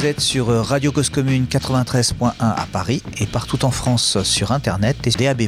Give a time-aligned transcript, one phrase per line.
[0.00, 4.96] Vous êtes sur Radio Cause Commune 93.1 à Paris et partout en France sur Internet
[5.06, 5.42] et DAB+.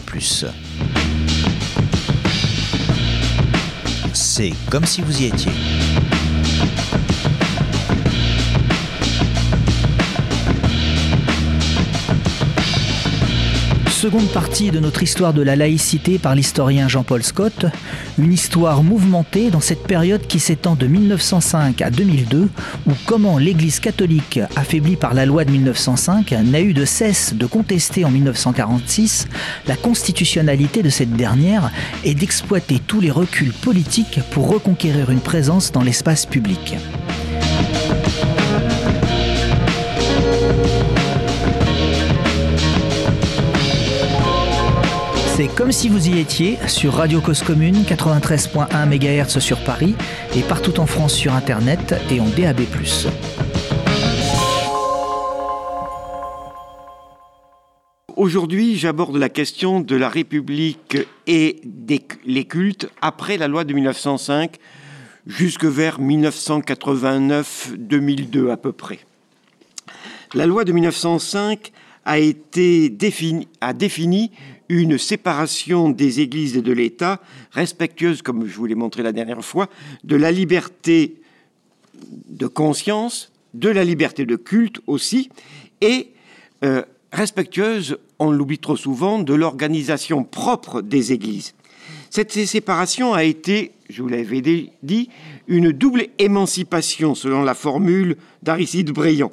[4.13, 5.53] C'est comme si vous y étiez.
[14.03, 17.67] Seconde partie de notre histoire de la laïcité par l'historien Jean-Paul Scott,
[18.19, 22.49] une histoire mouvementée dans cette période qui s'étend de 1905 à 2002,
[22.89, 27.47] où comment l'Église catholique, affaiblie par la loi de 1905, n'a eu de cesse de
[27.47, 29.29] contester en 1946
[29.69, 31.71] la constitutionnalité de cette dernière
[32.03, 36.75] et d'exploiter tous les reculs politiques pour reconquérir une présence dans l'espace public.
[45.49, 49.97] Comme si vous y étiez sur Radio Cause Commune 93.1 MHz sur Paris
[50.37, 52.61] et partout en France sur Internet et en DAB+.
[58.17, 63.75] Aujourd'hui, j'aborde la question de la République et des, les cultes après la loi de
[63.75, 64.59] 1905
[65.27, 69.01] jusque vers 1989-2002 à peu près.
[70.35, 71.73] La loi de 1905
[72.05, 72.93] a été
[73.61, 74.33] a défini
[74.73, 77.21] une séparation des églises et de l'État
[77.51, 79.69] respectueuse, comme je vous l'ai montré la dernière fois,
[80.03, 81.21] de la liberté
[82.29, 85.29] de conscience, de la liberté de culte aussi,
[85.83, 86.09] et
[86.65, 91.53] euh, respectueuse, on l'oublie trop souvent, de l'organisation propre des églises.
[92.09, 95.11] Cette séparation a été, je vous l'avais dit,
[95.49, 99.33] une double émancipation selon la formule d'Aristide Briand.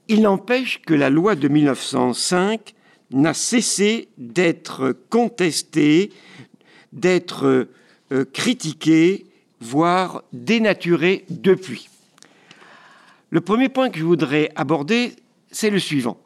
[0.07, 2.75] Il n'empêche que la loi de 1905
[3.11, 6.13] n'a cessé d'être contestée,
[6.93, 7.67] d'être
[8.13, 9.27] euh, critiquée
[9.61, 11.90] voire dénaturé depuis.
[13.31, 15.15] Le premier point que je voudrais aborder,
[15.51, 16.21] c'est le suivant.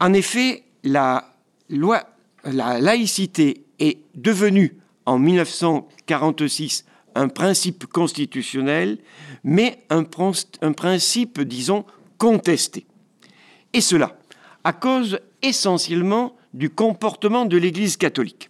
[0.00, 1.34] En effet, la
[2.44, 4.76] laïcité est devenue
[5.06, 8.98] en 1946 un principe constitutionnel,
[9.44, 10.04] mais un,
[10.62, 11.84] un principe, disons,
[12.18, 12.86] contesté.
[13.72, 14.16] Et cela
[14.64, 18.48] à cause essentiellement du comportement de l'Église catholique.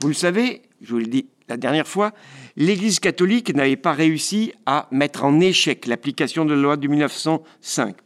[0.00, 2.12] Vous le savez, je vous l'ai dit la dernière fois,
[2.56, 7.96] l'Église catholique n'avait pas réussi à mettre en échec l'application de la loi de 1905.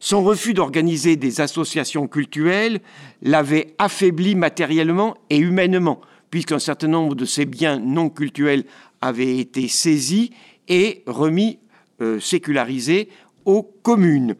[0.00, 2.80] Son refus d'organiser des associations cultuelles
[3.22, 8.64] l'avait affaibli matériellement et humainement, puisqu'un certain nombre de ses biens non cultuels
[9.00, 10.32] avaient été saisis
[10.68, 11.58] et remis
[12.00, 13.08] euh, sécularisés
[13.44, 14.34] aux communes.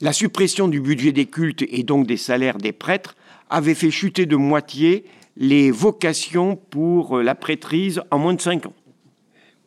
[0.00, 3.16] La suppression du budget des cultes et donc des salaires des prêtres
[3.48, 5.04] avait fait chuter de moitié
[5.36, 8.74] les vocations pour euh, la prêtrise en moins de cinq ans.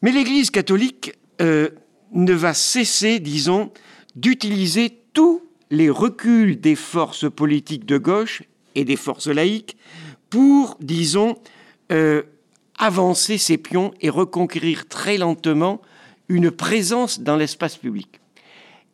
[0.02, 1.70] Mais l'Église catholique euh,
[2.12, 3.72] ne va cesser, disons,
[4.16, 5.42] d'utiliser tous
[5.72, 8.44] les reculs des forces politiques de gauche
[8.76, 9.78] et des forces laïques
[10.30, 11.36] pour, disons,
[11.92, 12.24] euh,
[12.78, 15.82] avancer ses pions et reconquérir très lentement
[16.30, 18.20] une présence dans l'espace public.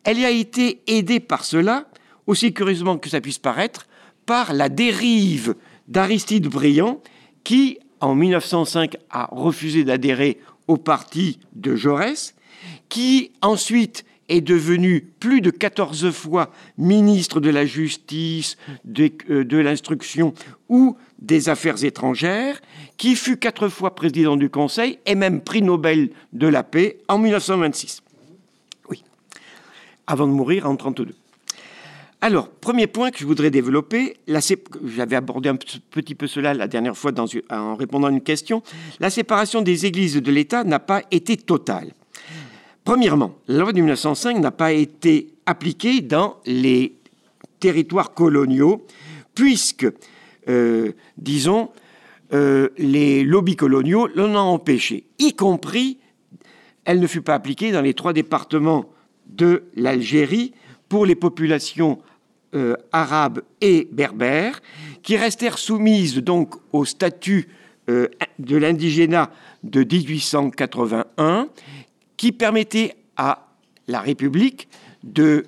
[0.04, 1.88] Elle a été aidée par cela,
[2.26, 3.86] aussi curieusement que ça puisse paraître,
[4.26, 5.54] par la dérive
[5.88, 7.00] d'Aristide Briand,
[7.44, 10.38] qui, en 1905, a refusé d'adhérer
[10.68, 12.34] au parti de Jaurès,
[12.88, 19.58] qui ensuite est devenu plus de 14 fois ministre de la Justice, de, euh, de
[19.58, 20.32] l'instruction
[20.68, 22.60] ou des Affaires étrangères,
[22.96, 27.18] qui fut quatre fois président du Conseil et même prix Nobel de la paix en
[27.18, 28.02] 1926.
[28.88, 29.02] Oui,
[30.06, 31.14] avant de mourir en 1932.
[32.24, 36.96] Alors, premier point que je voudrais développer, j'avais abordé un petit peu cela la dernière
[36.96, 37.10] fois
[37.50, 38.62] en répondant à une question,
[39.00, 41.92] la séparation des églises de l'État n'a pas été totale.
[42.84, 46.94] Premièrement, la loi de 1905 n'a pas été appliquée dans les
[47.58, 48.86] territoires coloniaux,
[49.34, 49.88] puisque,
[50.48, 51.70] euh, disons,
[52.32, 55.98] euh, les lobbies coloniaux l'en ont empêché, y compris,
[56.84, 58.84] elle ne fut pas appliquée dans les trois départements
[59.26, 60.52] de l'Algérie
[60.88, 61.98] pour les populations
[62.54, 64.60] euh, arabes et berbères,
[65.02, 67.48] qui restèrent soumises donc au statut
[67.88, 68.08] euh,
[68.38, 69.30] de l'indigénat
[69.62, 71.48] de 1881,
[72.18, 73.48] qui permettait à
[73.88, 74.68] la République
[75.02, 75.44] de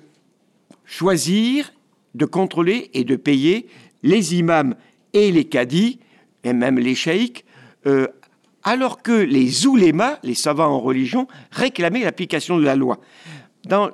[0.83, 1.73] choisir,
[2.15, 3.67] de contrôler et de payer
[4.01, 4.73] les imams
[5.13, 5.99] et les cadis,
[6.43, 7.45] et même les cheikh,
[7.85, 8.07] euh,
[8.63, 12.99] alors que les oulémas, les savants en religion, réclamaient l'application de la loi.
[13.63, 13.91] Dans,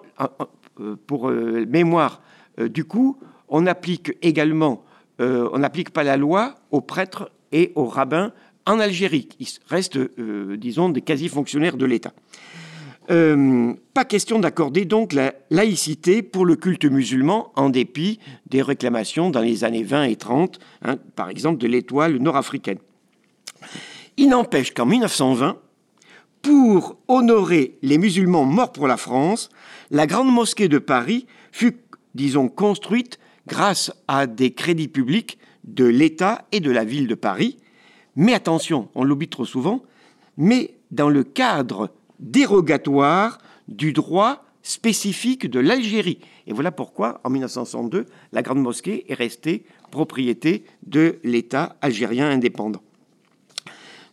[1.07, 2.30] pour mémoire, euh,
[2.67, 3.17] du coup,
[3.49, 4.83] on applique également,
[5.19, 8.31] euh, on n'applique pas la loi aux prêtres et aux rabbins
[8.65, 9.29] en Algérie.
[9.39, 12.13] Ils restent, euh, disons, des quasi-fonctionnaires de l'État.
[13.93, 19.41] pas question d'accorder donc la laïcité pour le culte musulman en dépit des réclamations dans
[19.41, 22.77] les années 20 et 30, hein, par exemple de l'étoile nord-africaine.
[24.15, 25.57] Il n'empêche qu'en 1920,
[26.41, 29.49] pour honorer les musulmans morts pour la France,
[29.89, 31.77] la grande mosquée de Paris fut
[32.15, 37.57] disons, construite grâce à des crédits publics de l'État et de la ville de Paris.
[38.15, 39.83] Mais attention, on l'oublie trop souvent,
[40.37, 46.19] mais dans le cadre dérogatoire du droit spécifique de l'Algérie.
[46.47, 52.81] Et voilà pourquoi, en 1962, la Grande Mosquée est restée propriété de l'État algérien indépendant.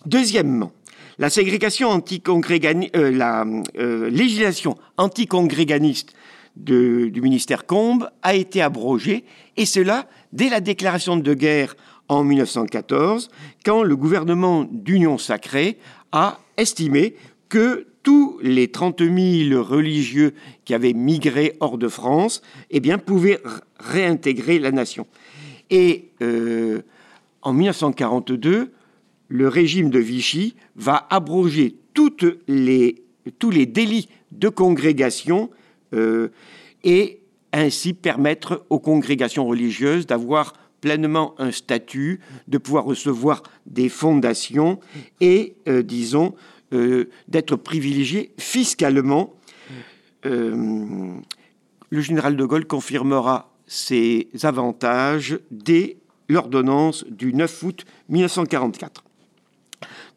[0.07, 0.73] Deuxièmement,
[1.19, 3.45] la ségrégation euh, la
[3.79, 6.15] euh, législation anticongréganiste
[6.65, 9.25] du ministère Combes a été abrogé,
[9.57, 11.77] et cela dès la déclaration de guerre
[12.09, 13.31] en 1914,
[13.65, 15.79] quand le gouvernement d'Union sacrée
[16.13, 17.15] a estimé
[17.49, 20.35] que tous les 30 000 religieux
[20.65, 23.41] qui avaient migré hors de France eh bien, pouvaient
[23.79, 25.07] réintégrer la nation.
[25.71, 26.83] Et euh,
[27.43, 28.73] en 1942,
[29.29, 33.03] le régime de Vichy va abroger toutes les,
[33.39, 35.51] tous les délits de congrégation
[35.95, 36.29] euh,
[36.85, 37.21] et
[37.53, 44.79] ainsi permettre aux congrégations religieuses d'avoir pleinement un statut, de pouvoir recevoir des fondations
[45.21, 46.35] et, euh, disons,
[46.73, 49.35] euh, d'être privilégiées fiscalement.
[50.25, 55.97] le général de Gaulle confirmera ces avantages dès
[56.29, 59.05] l'ordonnance du 9 août 1944.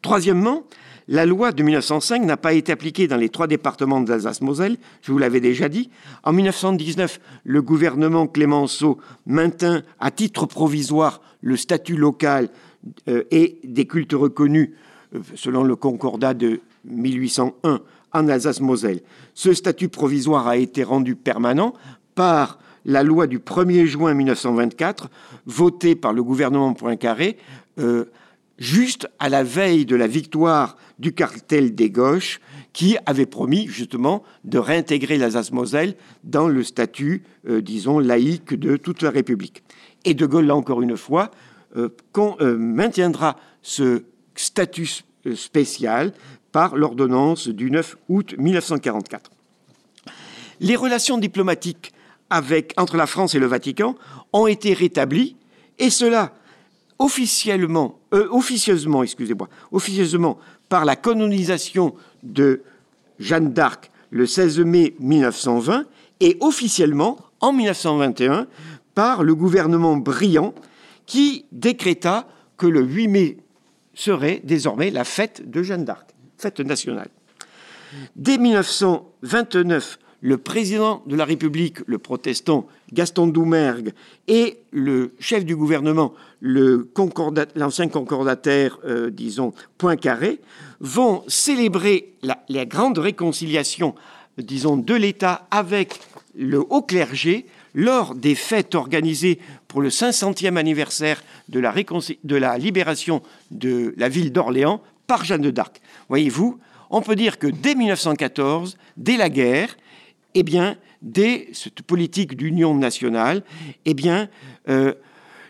[0.02, 0.64] Troisièmement,
[1.08, 5.18] la loi de 1905 n'a pas été appliquée dans les trois départements d'Alsace-Moselle, je vous
[5.18, 5.90] l'avais déjà dit.
[6.24, 12.48] En 1919, le gouvernement Clémenceau maintint à titre provisoire le statut local
[13.08, 14.70] euh, et des cultes reconnus
[15.14, 17.80] euh, selon le concordat de 1801
[18.12, 19.00] en Alsace-Moselle.
[19.34, 21.74] Ce statut provisoire a été rendu permanent
[22.14, 25.08] par la loi du 1er juin 1924,
[25.46, 27.38] votée par le gouvernement Poincaré,
[27.78, 28.06] euh,
[28.58, 32.40] juste à la veille de la victoire du cartel des gauches,
[32.72, 35.94] qui avait promis justement de réintégrer l'Alsace-Moselle
[36.24, 39.62] dans le statut, euh, disons, laïque de toute la République.
[40.04, 41.30] Et De Gaulle, là encore une fois,
[41.76, 44.04] euh, euh, maintiendra ce
[44.34, 44.88] statut
[45.34, 46.12] spécial
[46.50, 49.30] par l'ordonnance du 9 août 1944.
[50.60, 51.92] Les relations diplomatiques
[52.76, 53.94] entre la France et le Vatican
[54.32, 55.36] ont été rétablies,
[55.78, 56.32] et cela
[57.02, 62.62] officiellement, euh, officieusement, excusez-moi, officieusement par la canonisation de
[63.18, 65.84] Jeanne d'Arc le 16 mai 1920
[66.20, 68.46] et officiellement en 1921
[68.94, 70.54] par le gouvernement Briand
[71.06, 73.38] qui décréta que le 8 mai
[73.94, 77.08] serait désormais la fête de Jeanne d'Arc, fête nationale.
[78.14, 83.92] Dès 1929, le président de la République, le protestant Gaston Doumergue,
[84.28, 90.40] et le chef du gouvernement, l'ancien concordataire, euh, disons, Poincaré,
[90.80, 93.96] vont célébrer la, grande réconciliation,
[94.38, 96.00] disons, de l'État avec
[96.38, 101.74] le haut clergé lors des fêtes organisées pour le 500e anniversaire de la,
[102.24, 105.80] de la libération de la ville d'Orléans par Jeanne d'Arc.
[106.08, 106.58] Voyez-vous,
[106.90, 109.76] on peut dire que dès 1914, dès la guerre,
[110.34, 113.42] eh bien, dès cette politique d'union nationale,
[113.84, 114.28] eh bien,
[114.68, 114.94] euh,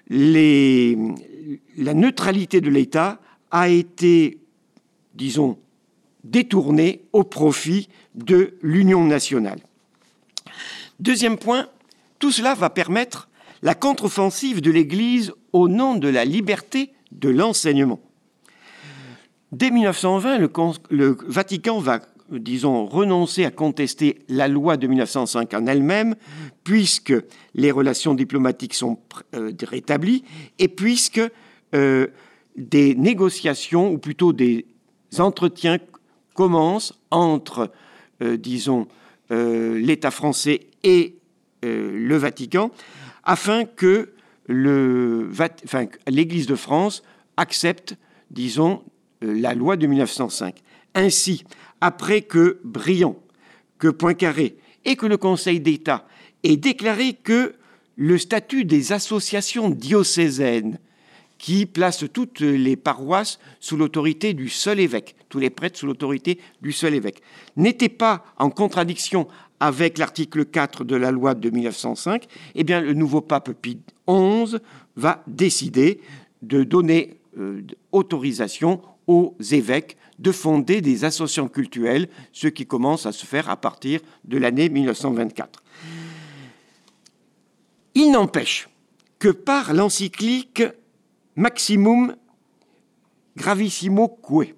[0.09, 3.21] la neutralité de l'État
[3.51, 4.39] a été,
[5.15, 5.59] disons,
[6.25, 9.61] détournée au profit de l'union nationale.
[11.01, 11.69] Deuxième point,
[12.19, 13.29] tout cela va permettre
[13.63, 18.01] la contre-offensive de l'Église au nom de la liberté de l'enseignement.
[19.53, 20.39] Dès 1920,
[20.91, 22.01] le, Vatican va,
[22.39, 26.15] disons, renoncer à contester la loi de 1905 en elle-même,
[26.65, 27.15] puisque
[27.55, 28.99] les relations diplomatiques sont
[29.35, 30.25] euh, rétablies
[30.59, 31.21] et puisque
[31.75, 32.07] euh,
[32.57, 34.67] des négociations, ou plutôt des
[35.19, 35.79] entretiens,
[36.35, 37.71] commencent entre,
[38.23, 38.87] euh, disons,
[39.31, 41.17] l'État français et
[41.63, 42.71] le Vatican,
[43.25, 44.13] afin que
[44.47, 47.03] l'Église de France
[47.39, 47.97] accepte,
[48.31, 48.83] disons,
[49.23, 50.63] la loi de 1905.
[50.95, 51.45] Ainsi,
[51.83, 53.17] après que Briand,
[53.79, 56.07] que Poincaré et que le Conseil d'État
[56.45, 57.55] aient déclaré que
[57.97, 60.79] le statut des associations diocésaines
[61.39, 66.39] qui placent toutes les paroisses sous l'autorité du seul évêque, tous les prêtres sous l'autorité
[66.63, 67.21] du seul évêque,
[67.57, 69.27] n'était pas en contradiction
[69.59, 74.57] avec l'article 4 de la loi de 1905, eh bien, le nouveau pape Pie XI
[74.95, 76.01] va décider
[76.43, 83.13] de donner euh, autorisation aux évêques de fonder des associations cultuelles, ce qui commence à
[83.13, 85.63] se faire à partir de l'année 1924.
[87.95, 88.69] Il n'empêche
[89.19, 90.63] que par l'encyclique
[91.35, 92.17] Maximum
[93.37, 94.55] Gravissimo Que,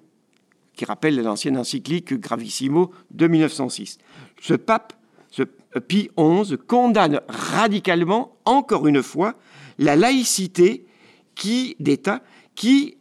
[0.75, 3.97] qui rappelle l'ancienne encyclique Gravissimo de 1906,
[4.41, 4.93] ce pape,
[5.31, 5.43] ce
[5.87, 9.35] Pie XI, condamne radicalement, encore une fois,
[9.79, 10.85] la laïcité
[11.33, 12.21] qui d'État
[12.55, 12.97] qui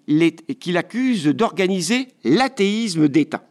[0.67, 3.47] l'accuse d'organiser l'athéisme d'État.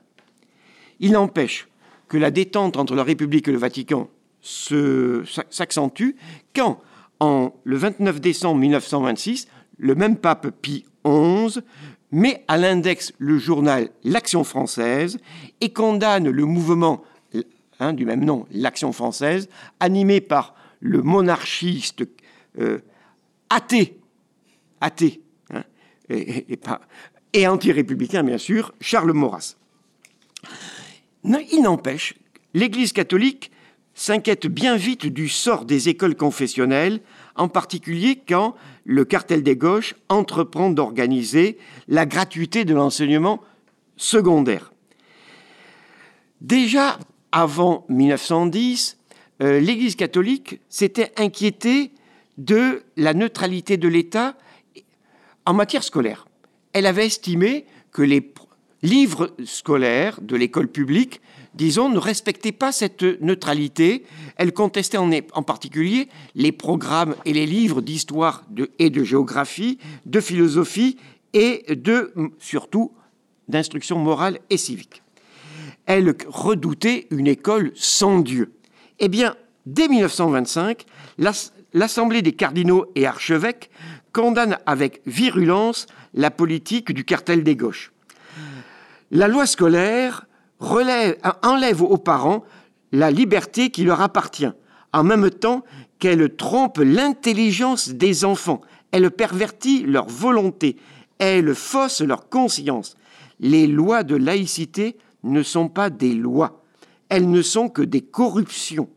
[0.99, 1.67] Il n'empêche
[2.07, 4.09] que la détente entre la République et le Vatican
[4.41, 6.11] s'accentue
[6.53, 6.81] quand,
[7.21, 11.59] le 29 décembre 1926, le même pape Pie XI
[12.11, 15.17] met à l'index le journal L'Action française
[15.61, 17.03] et condamne le mouvement
[17.79, 22.03] hein, du même nom, l'Action française, animé par le monarchiste
[22.59, 22.79] euh,
[23.49, 23.97] athée
[26.09, 29.55] et, anti-républicain, bien sûr, Charles Maurras.
[31.23, 32.15] Il n'empêche,
[32.53, 33.51] l'Église catholique
[33.95, 36.99] s'inquiète bien vite du sort des écoles confessionnelles,
[37.35, 38.55] en particulier quand
[38.85, 41.57] le cartel des gauches entreprend d'organiser
[41.87, 43.41] la gratuité de l'enseignement
[43.95, 44.73] secondaire.
[46.41, 46.99] Déjà
[47.31, 48.97] avant 1910,
[49.41, 51.91] euh, l'Église catholique s'était inquiétée
[52.37, 54.35] de la neutralité de l'État
[55.45, 56.27] en matière scolaire.
[56.73, 58.33] Elle avait estimé que les
[58.81, 61.21] livres scolaires de l'école publique,
[61.55, 64.03] disons, ne respectaient pas cette neutralité.
[64.35, 68.43] Elle contestait en, particulier les programmes et les livres d'histoire
[68.79, 70.97] et de géographie, de philosophie
[71.33, 71.65] et
[72.39, 72.91] surtout,
[73.47, 75.01] d'instruction morale et civique.
[75.85, 78.53] Elle redoutait une école sans Dieu.
[78.99, 79.35] Eh bien,
[79.65, 80.85] dès 1925,
[81.73, 83.69] l'Assemblée des cardinaux et archevêques
[84.13, 87.91] condamne avec virulence la politique du cartel des gauches.
[89.11, 90.25] La loi scolaire
[90.59, 92.43] enlève aux parents
[92.91, 94.51] la liberté qui leur appartient,
[94.93, 95.63] en même temps
[95.99, 100.77] qu'elle trompe l'intelligence des enfants, elle pervertit leur volonté,
[101.17, 102.95] elle fausse leur conscience.
[103.39, 106.63] Les lois de laïcité ne sont pas des lois,
[107.09, 108.89] elles ne sont que des corruptions,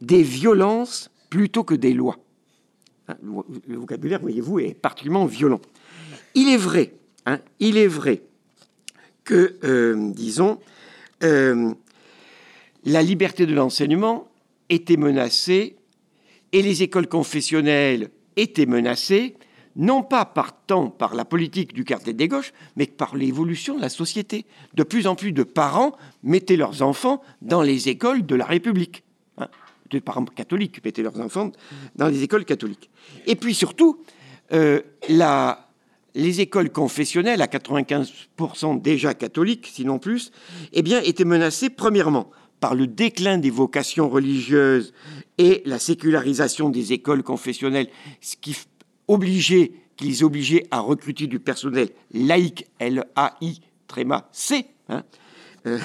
[0.00, 2.16] des violences plutôt que des lois.
[3.22, 5.60] Le vocabulaire, voyez-vous, est particulièrement violent.
[6.34, 6.92] Il est vrai,
[7.26, 8.22] hein, il est vrai
[9.24, 10.58] que, euh, disons,
[11.22, 11.72] euh,
[12.84, 14.28] la liberté de l'enseignement
[14.68, 15.76] était menacée
[16.52, 19.36] et les écoles confessionnelles étaient menacées,
[19.76, 23.82] non pas par tant par la politique du quartier des gauches, mais par l'évolution de
[23.82, 24.44] la société.
[24.74, 29.04] De plus en plus de parents mettaient leurs enfants dans les écoles de la République.
[29.90, 31.52] De parents catholiques mettaient leurs enfants
[31.96, 32.90] dans les écoles catholiques.
[33.26, 34.02] Et puis surtout,
[34.52, 34.80] euh,
[36.14, 40.32] les écoles confessionnelles, à 95% déjà catholiques, sinon plus,
[40.72, 42.30] eh bien, étaient menacées premièrement
[42.60, 44.92] par le déclin des vocations religieuses
[45.38, 47.88] et la sécularisation des écoles confessionnelles,
[48.20, 48.56] ce qui
[49.06, 54.66] obligeait, qui les obligeait à recruter du personnel laïque, L-A-I, tréma, C.
[54.88, 55.04] Hein.
[55.66, 55.78] Euh,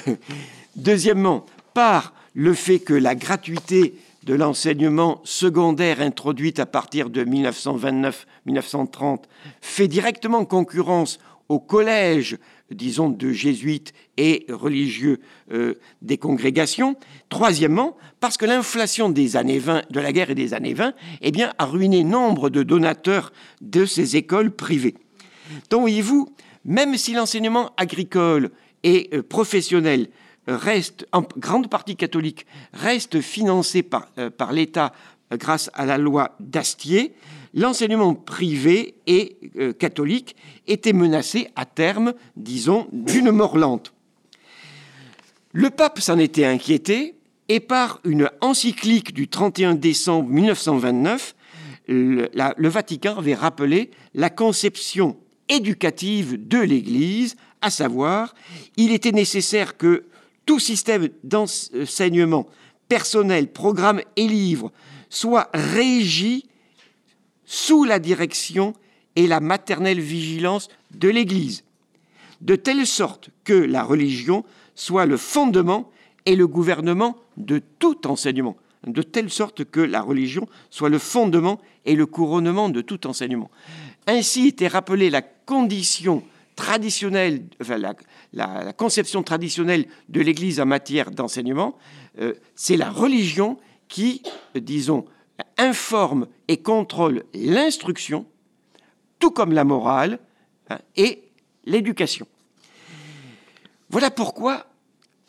[0.76, 9.22] deuxièmement, par le fait que la gratuité de l'enseignement secondaire introduite à partir de 1929-1930
[9.60, 12.38] fait directement concurrence au collège
[12.70, 15.20] disons, de jésuites et religieux
[15.52, 16.96] euh, des congrégations.
[17.28, 21.32] Troisièmement, parce que l'inflation des années 20, de la guerre et des années 20, eh
[21.58, 24.94] a ruiné nombre de donateurs de ces écoles privées.
[25.70, 26.28] Donc, voyez-vous,
[26.64, 28.50] même si l'enseignement agricole
[28.82, 30.08] et euh, professionnel
[30.46, 34.92] reste, en grande partie catholique, reste financé par, euh, par l'État
[35.32, 37.14] grâce à la loi d'Astier,
[37.54, 40.36] l'enseignement privé et euh, catholique
[40.66, 43.92] était menacé à terme, disons, d'une mort lente.
[45.52, 47.14] Le pape s'en était inquiété
[47.48, 51.34] et par une encyclique du 31 décembre 1929,
[51.86, 55.16] le, le Vatican avait rappelé la conception
[55.48, 58.34] éducative de l'Église, à savoir,
[58.76, 60.04] il était nécessaire que
[60.46, 62.46] tout système d'enseignement
[62.88, 64.72] personnel, programme et livre
[65.08, 66.46] soit régi
[67.44, 68.74] sous la direction
[69.16, 71.64] et la maternelle vigilance de l'Église,
[72.40, 75.90] de telle sorte que la religion soit le fondement
[76.26, 81.60] et le gouvernement de tout enseignement, de telle sorte que la religion soit le fondement
[81.84, 83.50] et le couronnement de tout enseignement.
[84.06, 86.22] Ainsi était rappelée la condition
[86.56, 87.78] traditionnelle, enfin
[88.32, 91.76] la, conception traditionnelle de l'Église en matière d'enseignement,
[92.20, 93.58] euh, c'est la religion
[93.88, 94.22] qui,
[94.54, 95.04] disons,
[95.58, 98.26] informe et contrôle l'instruction,
[99.18, 100.18] tout comme la morale
[100.70, 101.22] hein, et
[101.64, 102.26] l'éducation.
[103.90, 104.66] Voilà pourquoi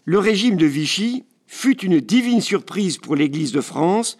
[0.05, 4.17] le régime de Vichy fut une divine surprise pour l'Église de France,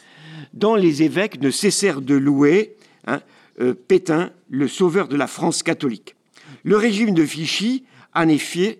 [0.53, 2.75] dont les évêques ne cessèrent de louer
[3.07, 3.21] hein,
[3.59, 6.14] euh, Pétain, le sauveur de la France catholique.
[6.65, 7.83] Le régime de Vichy,
[8.15, 8.79] en effet,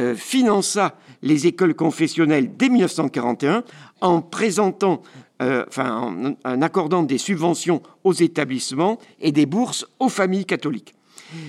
[0.00, 3.64] euh, finança les écoles confessionnelles dès 1941
[4.00, 5.02] en présentant
[5.42, 10.94] euh, en, accordant des subventions aux établissements et des bourses aux familles catholiques.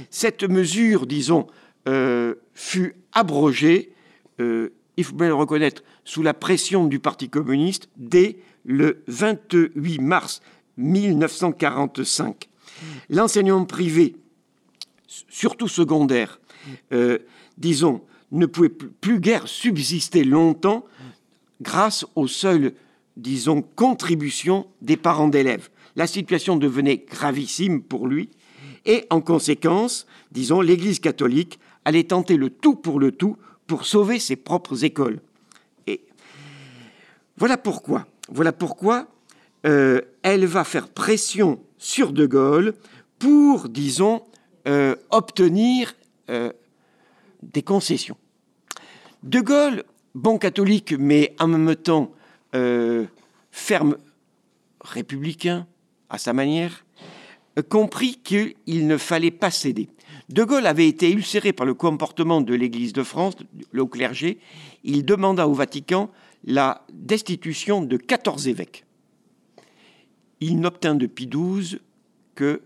[0.09, 1.47] Cette mesure, disons,
[1.87, 3.93] euh, fut abrogée,
[4.37, 10.41] il faut bien le reconnaître, sous la pression du Parti communiste dès le 28 mars
[10.77, 12.49] 1945.
[13.09, 14.15] L'enseignement privé,
[15.29, 16.39] surtout secondaire,
[17.57, 20.85] disons, ne pouvait plus guère subsister longtemps
[21.61, 22.73] grâce au seul
[23.19, 25.69] disons, contribution des parents d'élèves.
[25.95, 28.29] La situation devenait gravissime pour lui
[28.85, 33.35] et en conséquence, disons, l'Église catholique allait tenter le tout pour le tout
[33.67, 35.19] pour sauver ses propres écoles.
[35.85, 36.01] Et
[37.37, 39.07] voilà pourquoi, voilà pourquoi
[39.65, 42.73] euh, elle va faire pression sur De Gaulle
[43.19, 44.23] pour, disons,
[44.69, 45.95] euh, obtenir
[46.29, 46.53] euh,
[47.41, 48.17] des concessions.
[49.23, 52.11] De Gaulle, bon catholique, mais en même temps
[52.53, 53.05] euh,
[53.49, 53.97] ferme
[54.81, 55.65] républicain
[56.11, 56.85] à sa manière,
[57.67, 59.89] comprit qu'il ne fallait pas céder.
[60.29, 63.37] De Gaulle avait été ulcéré par le comportement de l'Église de France,
[63.71, 64.37] le clergé.
[64.83, 66.11] Il demanda au Vatican
[66.43, 68.85] la destitution de 14 évêques.
[70.41, 71.79] Il n'obtint de Pie XII
[72.35, 72.61] que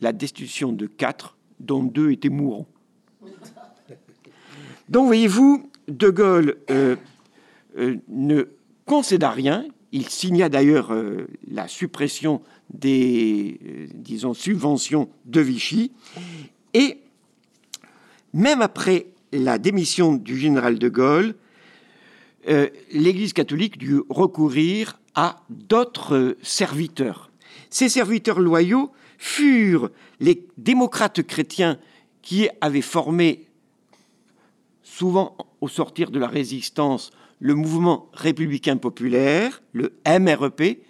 [0.00, 2.66] la destitution de quatre, dont deux étaient mourants.
[4.88, 6.96] Donc, voyez-vous, De Gaulle euh,
[7.78, 8.48] euh, ne
[8.84, 9.66] concéda rien.
[9.92, 13.58] Il signa d'ailleurs euh, la suppression des,
[14.34, 15.92] subventions de Vichy.
[16.74, 16.98] Et
[18.32, 21.34] même après la démission du général de Gaulle,
[22.92, 27.30] l'Église catholique dut recourir à d'autres serviteurs.
[27.68, 31.78] Ces serviteurs loyaux furent les démocrates chrétiens
[32.22, 33.46] qui avaient formé,
[34.82, 40.82] souvent au sortir de la résistance, le mouvement républicain populaire, le MREP,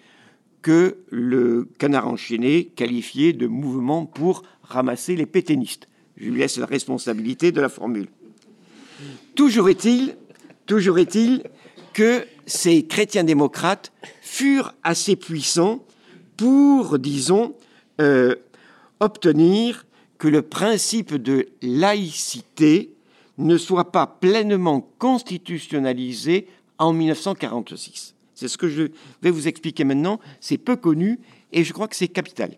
[0.63, 5.89] que le canard enchaîné qualifiait de mouvement pour ramasser les pétainistes.
[6.17, 8.09] Je lui laisse la responsabilité de la formule.
[9.35, 10.17] Toujours est-il,
[10.67, 11.45] toujours est-il
[11.93, 15.85] que ces chrétiens démocrates furent assez puissants
[16.37, 17.55] pour, disons,
[18.01, 18.35] euh,
[19.01, 19.87] obtenir
[20.19, 22.93] que le principe de laïcité
[23.39, 28.15] ne soit pas pleinement constitutionnalisé en 1946.
[28.35, 28.89] C'est ce que je
[29.23, 30.21] vais vous expliquer maintenant.
[30.41, 31.21] C'est peu connu
[31.53, 32.57] et je crois que c'est capital.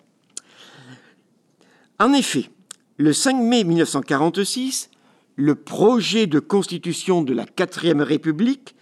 [1.99, 2.51] En effet,
[2.97, 4.91] le 5 mai 1946,
[5.37, 8.75] le projet de constitution de la quatrième République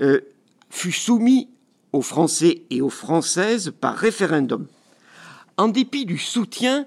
[0.00, 0.20] euh,
[0.70, 1.48] fut soumis
[1.92, 4.66] aux Français et aux Françaises par référendum.
[5.56, 6.86] En dépit du soutien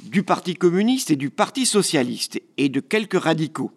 [0.00, 3.72] du Parti communiste et du Parti socialiste et de quelques radicaux,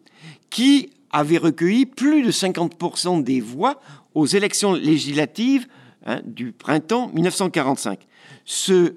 [0.50, 3.82] qui avait recueilli plus de 50% des voix
[4.14, 5.68] aux élections législatives
[6.06, 8.00] hein, du printemps 1945.
[8.46, 8.96] Ce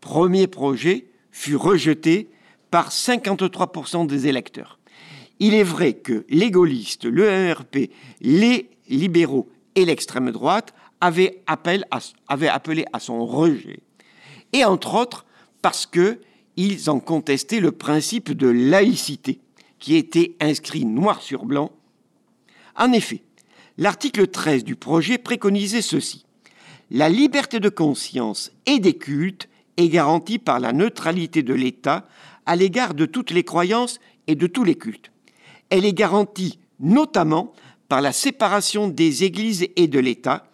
[0.00, 2.28] premier projet fut rejeté
[2.70, 4.78] par 53% des électeurs.
[5.38, 12.84] Il est vrai que les gaullistes, le MRP, les libéraux et l'extrême droite avaient, appelé
[12.92, 13.80] à son rejet.
[14.52, 15.24] Et entre autres,
[15.62, 19.40] parce qu'ils ont contesté le principe de laïcité
[19.78, 21.72] qui était inscrit noir sur blanc.
[22.76, 23.22] En effet,
[23.78, 26.24] l'article 13 du projet préconisait ceci.
[26.90, 32.06] La liberté de conscience et des cultes est garantie par la neutralité de l'État
[32.46, 35.12] à l'égard de toutes les croyances et de tous les cultes.
[35.70, 37.52] Elle est garantie notamment
[37.88, 40.49] par la séparation des églises et de l'État,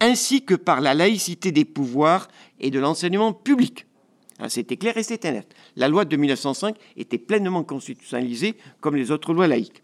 [0.00, 3.86] ainsi que par la laïcité des pouvoirs et de l'enseignement public.
[4.38, 5.54] Hein, c'était clair et c'était net.
[5.76, 9.82] La loi de 1905 était pleinement constitutionnalisée comme les autres lois laïques.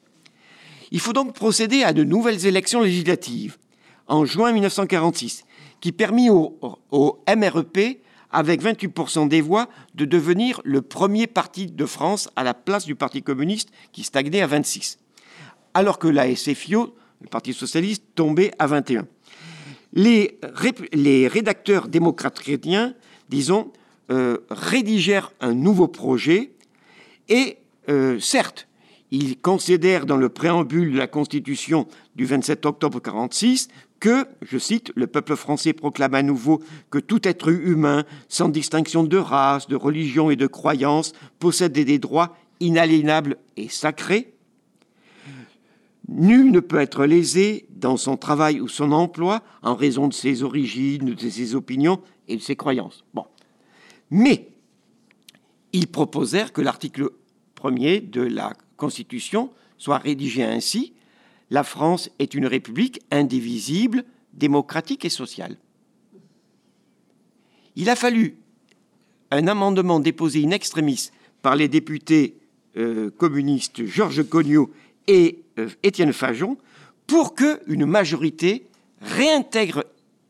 [0.91, 3.59] Il faut donc procéder à de nouvelles élections législatives
[4.07, 5.45] en juin 1946,
[5.81, 6.59] qui permit au,
[6.91, 12.55] au MREP, avec 28% des voix, de devenir le premier parti de France à la
[12.55, 14.99] place du Parti communiste qui stagnait à 26,
[15.75, 19.07] alors que la SFIO, le Parti socialiste, tombait à 21.
[19.97, 20.39] Les,
[21.27, 22.95] rédacteurs démocrates chrétiens,
[23.31, 23.73] disons,
[24.11, 26.53] euh, rédigèrent un nouveau projet
[27.31, 27.57] et,
[27.89, 28.69] euh, certes,
[29.11, 34.93] ils considèrent dans le préambule de la Constitution du 27 octobre 1946 que, je cite,
[34.97, 39.77] le peuple français proclame à nouveau que tout être humain, sans distinction de race, de
[39.77, 44.35] religion et de croyance, possède des droits inaliénables et sacrés.
[46.09, 50.43] Nul ne peut être lésé dans son travail ou son emploi en raison de ses
[50.43, 53.05] origines, de ses opinions et de ses croyances.
[53.15, 53.27] Bon.
[54.11, 54.49] Mais
[55.73, 57.11] ils proposèrent que l'article
[57.61, 60.95] 1er de la Constitution soit rédigé ainsi
[61.51, 65.57] La France est une république indivisible, démocratique et sociale.
[67.77, 68.37] Il a fallu
[69.31, 71.11] un amendement déposé in extremis
[71.43, 72.39] par les députés
[72.77, 74.71] euh, communistes Georges Cognot
[75.07, 76.57] et euh, Étienne Fajon
[77.07, 78.67] pour qu'une majorité
[79.01, 79.85] réintègre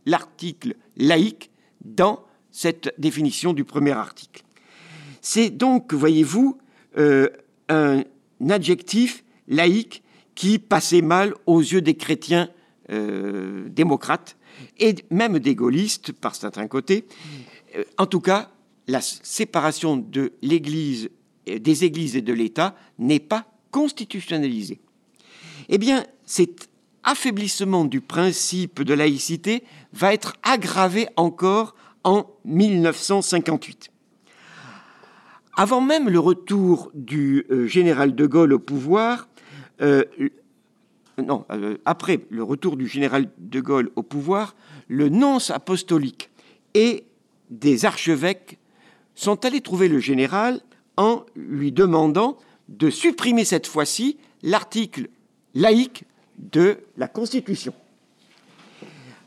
[0.04, 1.50] l'article laïque
[1.84, 4.42] dans cette définition du premier article.
[5.20, 6.58] C'est donc, voyez-vous,
[6.98, 7.28] euh,
[7.68, 8.02] un
[8.48, 10.02] adjectif laïque
[10.34, 12.48] qui passait mal aux yeux des chrétiens
[12.90, 14.36] euh, démocrates
[14.78, 17.06] et même des gaullistes par certains côtés.
[17.76, 18.50] Euh, en tout cas,
[18.86, 21.10] la séparation de l'Église,
[21.46, 24.80] des églises et de l'État n'est pas constitutionnalisée.
[25.68, 26.68] Eh bien, cet
[27.02, 31.74] affaiblissement du principe de laïcité va être aggravé encore
[32.04, 33.90] en 1958.
[35.56, 39.28] Avant même le retour du euh, général de Gaulle au pouvoir,
[39.80, 40.04] euh,
[41.18, 44.54] non, euh, après le retour du général de Gaulle au pouvoir,
[44.88, 46.30] le nonce apostolique
[46.74, 47.04] et
[47.50, 48.58] des archevêques
[49.14, 50.60] sont allés trouver le général
[50.96, 52.36] en lui demandant
[52.68, 55.08] de supprimer cette fois-ci l'article
[55.56, 56.04] laïque
[56.38, 57.72] de la Constitution.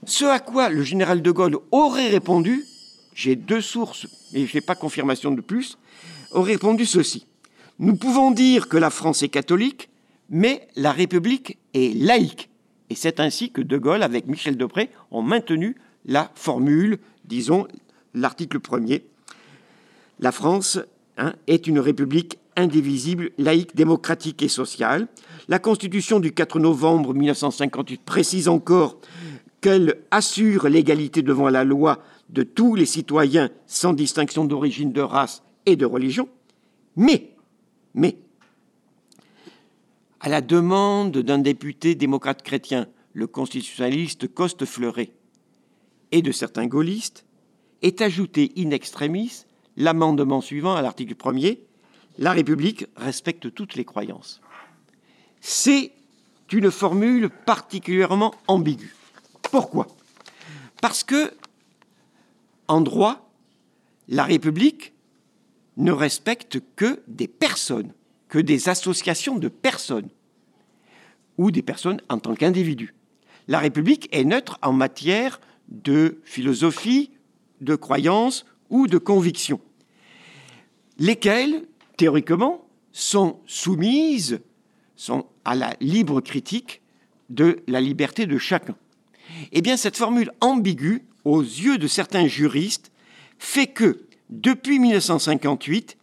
[0.05, 2.65] Ce à quoi le général de Gaulle aurait répondu
[3.19, 5.77] j'ai deux sources, et je n'ai pas confirmation de plus,
[6.31, 7.25] ont répondu ceci.
[7.77, 9.89] Nous pouvons dire que la France est catholique,
[10.29, 12.49] mais la République est laïque.
[12.89, 17.67] Et c'est ainsi que De Gaulle, avec Michel Depré, ont maintenu la formule, disons,
[18.13, 19.03] l'article premier.
[20.21, 20.79] La France
[21.17, 25.09] hein, est une république indivisible, laïque, démocratique et sociale.
[25.49, 28.99] La Constitution du 4 novembre 1958 précise encore
[29.61, 35.41] qu'elle assure l'égalité devant la loi de tous les citoyens sans distinction d'origine, de race
[35.65, 36.29] et de religion,
[36.95, 37.33] mais,
[40.19, 45.13] à la demande d'un député démocrate chrétien, le constitutionnaliste Coste Fleuret,
[46.11, 47.25] et de certains gaullistes,
[47.81, 49.45] est ajouté in extremis
[49.77, 51.57] l'amendement suivant à l'article 1er
[52.19, 54.41] La République respecte toutes les croyances.
[55.41, 55.91] C'est
[56.51, 58.95] une formule particulièrement ambiguë.
[59.51, 59.87] Pourquoi?
[60.81, 61.33] Parce que
[62.67, 63.31] en droit,
[64.07, 64.93] la République
[65.77, 67.93] ne respecte que des personnes,
[68.27, 70.09] que des associations de personnes,
[71.37, 72.93] ou des personnes en tant qu'individus.
[73.47, 77.11] La République est neutre en matière de philosophie,
[77.61, 79.61] de croyance ou de conviction,
[80.97, 81.65] lesquelles,
[81.97, 84.41] théoriquement, sont soumises
[84.99, 86.81] sont à la libre critique
[87.29, 88.75] de la liberté de chacun.
[89.53, 92.91] Eh bien, cette formule ambiguë aux yeux de certains juristes,
[93.37, 95.97] fait que, depuis 1958,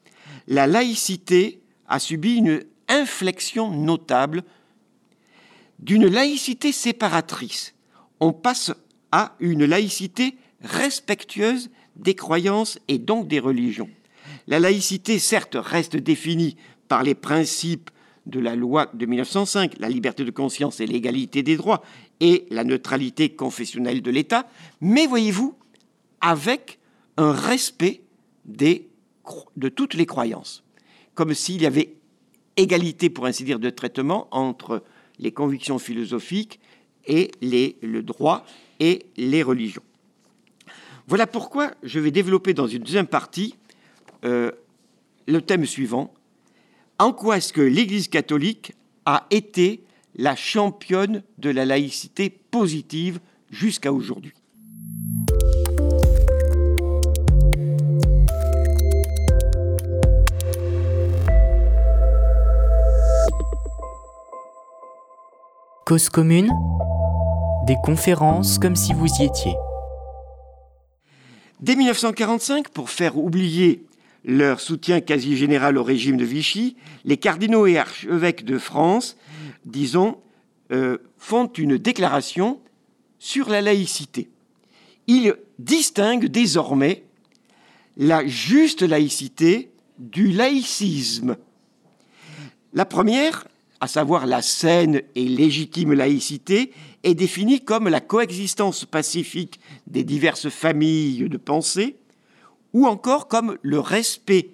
[0.48, 4.44] la laïcité a subi une inflexion notable
[5.78, 7.74] d'une laïcité séparatrice.
[8.20, 8.72] On passe
[9.12, 13.90] à une laïcité respectueuse des croyances et donc des religions.
[14.46, 16.56] La laïcité, certes, reste définie
[16.88, 17.90] par les principes
[18.26, 21.82] de la loi de 1905, la liberté de conscience et l'égalité des droits,
[22.20, 24.48] et la neutralité confessionnelle de l'État,
[24.80, 25.54] mais voyez-vous,
[26.20, 26.78] avec
[27.16, 28.02] un respect
[28.44, 30.64] de toutes les croyances,
[31.14, 31.94] comme s'il y avait
[32.56, 34.82] égalité, pour ainsi dire, de traitement entre
[35.18, 36.60] les convictions philosophiques
[37.06, 38.44] et le droit
[38.80, 39.82] et les religions.
[41.06, 43.54] Voilà pourquoi je vais développer dans une deuxième partie
[44.24, 44.50] euh,
[45.28, 46.12] le thème suivant.
[46.98, 53.92] En quoi est-ce que l'Église catholique a été la championne de la laïcité positive jusqu'à
[53.92, 54.32] aujourd'hui?
[65.84, 66.50] Cause commune,
[67.66, 69.54] des conférences comme si vous y étiez.
[71.60, 73.85] Dès 1945, pour faire oublier
[74.26, 79.16] leur soutien quasi général au régime de Vichy, les cardinaux et archevêques de France,
[79.64, 80.18] disons,
[80.72, 82.60] euh, font une déclaration
[83.18, 84.28] sur la laïcité.
[85.06, 87.04] Ils distinguent désormais
[87.96, 91.36] la juste laïcité du laïcisme.
[92.74, 93.46] La première
[93.80, 100.48] à savoir la saine et légitime laïcité, est définie comme la coexistence pacifique des diverses
[100.48, 101.96] familles de pensée,
[102.76, 104.50] ou encore comme le respect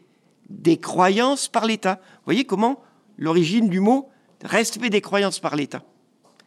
[0.49, 1.99] des croyances par l'État.
[2.19, 2.81] Vous voyez comment
[3.19, 4.11] l'origine du mot
[4.45, 5.83] respect des croyances par l'État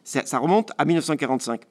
[0.05, 1.63] ça, remonte à 1945.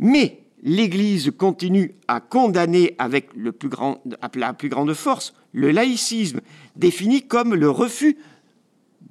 [0.00, 4.02] Mais l'Église continue à condamner avec le plus grand,
[4.34, 6.42] la plus grande force le laïcisme,
[6.74, 8.18] défini comme le refus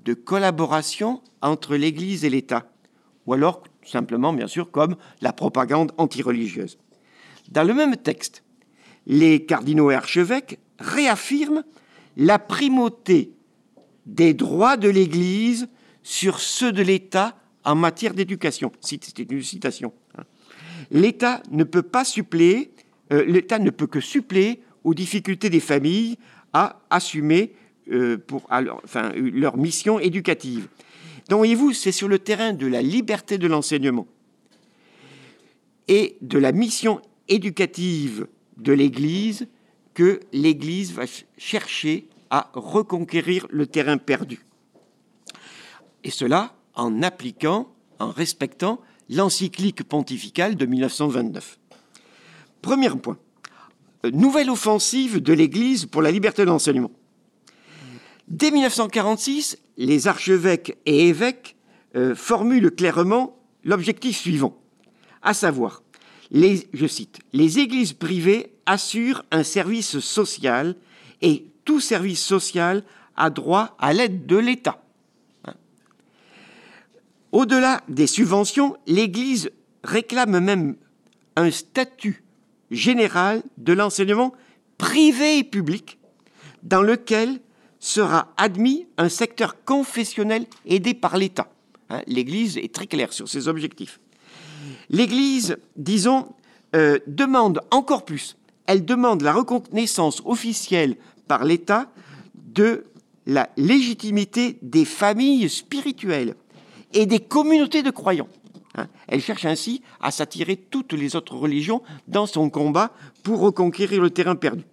[0.03, 2.69] de collaboration entre l'Église et l'État,
[3.25, 6.77] ou alors simplement, bien sûr, comme la propagande antireligieuse.
[7.49, 8.43] Dans le même texte,
[9.07, 11.63] les cardinaux et archevêques réaffirment
[12.17, 13.31] la primauté
[14.05, 15.67] des droits de l'Église
[16.03, 18.71] sur ceux de l'État en matière d'éducation.
[18.81, 19.93] C'est une citation.
[20.17, 20.23] Hein.
[20.91, 22.71] L'État ne peut pas suppléer,
[23.11, 26.17] euh, l'État ne peut que suppléer aux difficultés des familles
[26.53, 27.53] à assumer
[27.91, 28.17] euh,
[28.49, 30.67] enfin, leur mission éducative.
[31.29, 34.07] Donc voyez-vous, c'est sur le terrain de la liberté de l'enseignement
[35.87, 39.47] et de la mission éducative de l'Église
[39.93, 41.05] que l'Église va
[41.37, 44.45] chercher à reconquérir le terrain perdu.
[46.03, 51.57] Et cela en appliquant, en respectant l'encyclique pontificale de 1929.
[52.61, 53.17] Premier point.
[54.11, 56.91] Nouvelle offensive de l'Église pour la liberté de l'enseignement.
[58.27, 61.55] Dès 1946, les archevêques et évêques
[61.95, 64.57] euh, formulent clairement l'objectif suivant,
[65.21, 65.83] à savoir,
[66.31, 70.75] je cite, les églises privées assurent un service social
[71.21, 72.83] et tout service social
[73.15, 74.81] a droit à l'aide de l'État.
[75.45, 75.53] Hein.
[77.31, 79.51] Au-delà des subventions, l'Église
[79.83, 80.75] réclame même
[81.35, 82.23] un statut
[82.71, 84.33] général de l'enseignement
[84.77, 85.97] privé et public
[86.63, 87.39] dans lequel
[87.79, 91.47] sera admis un secteur confessionnel aidé par l'État.
[91.89, 93.99] Hein, L'Église est très claire sur ses objectifs.
[94.95, 96.25] L'Église, disons,
[96.73, 98.37] euh, demande encore plus.
[98.65, 100.95] Elle demande la reconnaissance officielle
[101.27, 101.91] par l'État
[102.33, 102.85] de
[103.25, 106.35] la légitimité des familles spirituelles
[106.93, 108.29] et des communautés de croyants.
[108.75, 108.87] Hein.
[109.09, 114.11] Elle cherche ainsi à s'attirer toutes les autres religions dans son combat pour reconquérir le
[114.11, 114.63] terrain perdu.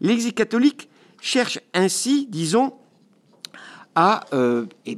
[0.00, 0.88] L'Église catholique
[1.20, 2.72] cherche ainsi, disons,
[3.94, 4.96] à euh, eh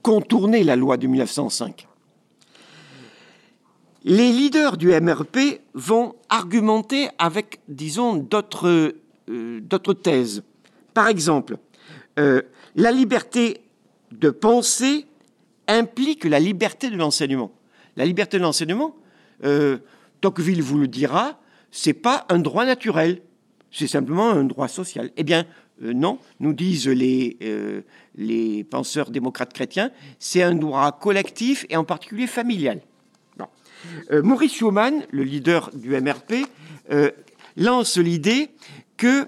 [0.00, 1.86] contourner la loi de 1905.
[4.04, 8.94] Les leaders du MRP vont argumenter avec, disons, d'autres
[9.28, 10.42] euh, thèses.
[10.92, 11.56] Par exemple,
[12.18, 12.42] euh,
[12.74, 13.60] la liberté
[14.10, 15.06] de penser
[15.68, 17.52] implique la liberté de l'enseignement.
[17.96, 18.96] La liberté de l'enseignement,
[20.20, 21.38] Tocqueville vous le dira,
[21.70, 23.20] c'est pas un droit naturel
[23.72, 25.10] c'est simplement un droit social.
[25.16, 25.46] Eh bien,
[25.82, 27.82] euh, non, nous disent euh,
[28.14, 32.80] les penseurs démocrates chrétiens, c'est un droit collectif et en particulier familial.
[34.10, 36.46] Euh, Maurice Schumann, le leader du MRP,
[37.56, 38.50] lance l'idée
[38.96, 39.26] que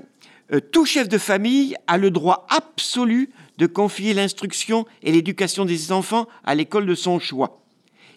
[0.73, 6.27] tout chef de famille a le droit absolu de confier l'instruction et l'éducation des enfants
[6.45, 7.63] à l'école de son choix.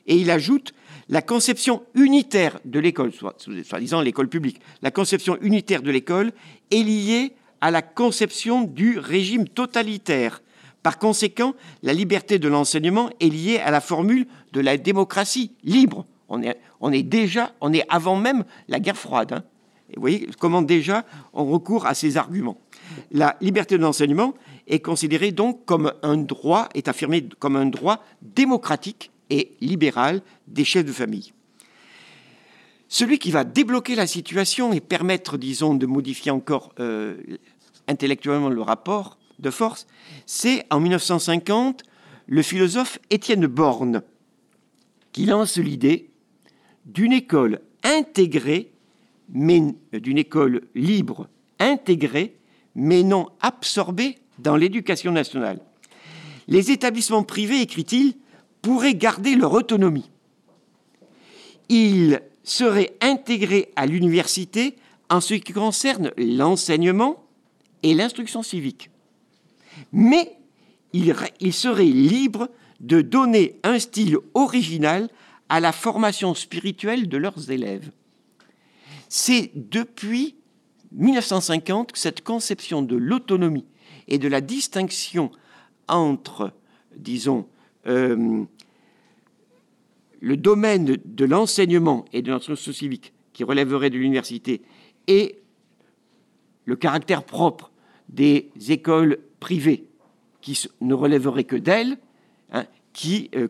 [0.08, 0.73] Et il ajoute
[1.10, 3.38] la conception unitaire de l'école, soit,
[3.80, 6.32] disant l'école publique, la conception unitaire de l'école
[6.71, 10.41] est liée à la conception du régime totalitaire.
[10.84, 16.06] Par conséquent, la liberté de l'enseignement est liée à la formule de la démocratie libre.
[16.30, 16.42] On
[16.92, 19.34] est, déjà, on est avant même la guerre froide.
[19.34, 19.44] Hein.
[19.96, 22.60] Vous voyez comment déjà on recourt à ces arguments.
[23.12, 24.34] La liberté de l'enseignement
[24.68, 30.66] est considérée donc comme un droit, est affirmée comme un droit démocratique et libéral des
[30.66, 31.32] chefs de famille.
[32.90, 37.18] Celui qui va débloquer la situation et permettre, disons, de modifier encore euh,
[37.88, 39.88] intellectuellement le rapport de force,
[40.26, 41.84] c'est en 1950
[42.28, 44.02] le philosophe Étienne Borne
[45.12, 46.07] qui lance l'idée
[46.88, 48.71] d'une école intégrée,
[49.30, 49.62] mais
[49.93, 51.28] d'une école libre,
[51.60, 52.36] intégrée,
[52.76, 55.60] mais non absorbée dans l'éducation nationale.
[56.47, 58.13] Les établissements privés, écrit-il,
[58.62, 60.10] pourraient garder leur autonomie.
[61.69, 64.76] Ils seraient intégrés à l'université
[65.10, 67.23] en ce qui concerne l'enseignement
[67.84, 68.89] et l'instruction civique.
[69.91, 70.38] Mais
[70.93, 75.10] ils, ils seraient libres de donner un style original
[75.50, 77.92] à la formation spirituelle de leurs élèves.
[79.10, 80.36] C'est depuis
[80.92, 83.66] 1950 que cette conception de l'autonomie
[84.08, 85.32] et de la distinction
[85.88, 86.52] entre,
[86.96, 87.48] disons,
[87.88, 88.44] euh,
[90.20, 94.62] le domaine de l'enseignement et de l'instruction civique qui relèverait de l'université
[95.08, 95.40] et
[96.66, 97.72] le caractère propre
[98.10, 99.88] des écoles privées
[100.42, 101.98] qui ne relèveraient que d'elles,
[102.98, 103.48] qui, euh,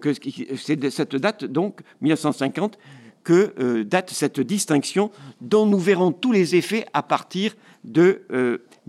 [0.58, 2.78] c'est de cette date, donc 1950,
[3.24, 7.56] que euh, date cette distinction dont nous verrons tous les effets à partir
[7.86, 8.24] de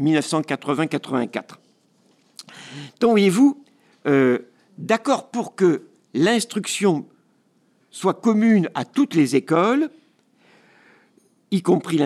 [0.00, 1.36] 1980-84.
[1.36, 1.42] Euh,
[2.98, 3.62] donc, voyez-vous,
[4.78, 7.06] d'accord pour que l'instruction
[7.92, 9.90] soit commune à toutes les écoles,
[11.52, 12.00] y compris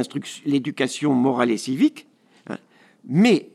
[0.44, 2.06] l'éducation morale et civique,
[2.50, 2.58] hein,
[3.06, 3.48] mais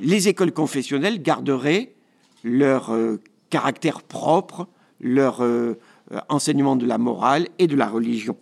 [0.00, 1.92] les écoles confessionnelles garderaient
[2.44, 2.92] leur
[3.50, 4.68] caractère propre,
[5.00, 5.78] leur euh,
[6.28, 8.36] enseignement de la morale et de la religion,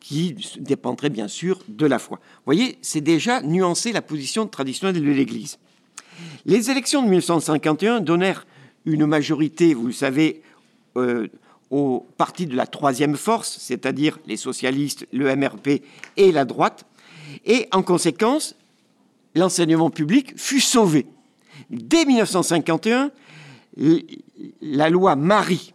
[0.00, 2.18] qui dépendrait bien sûr de la foi.
[2.18, 5.58] Vous voyez, c'est déjà nuancer la position traditionnelle de l'Église.
[6.46, 8.46] Les élections de 1951 donnèrent
[8.84, 10.42] une majorité, vous le savez,
[10.96, 11.28] euh,
[11.70, 15.82] au parti de la troisième force, c'est-à-dire les socialistes, le MRP
[16.16, 16.84] et la droite,
[17.44, 18.54] et en conséquence,
[19.34, 21.06] l'enseignement public fut sauvé.
[21.70, 23.10] Dès 1951,
[23.76, 25.74] la loi Marie,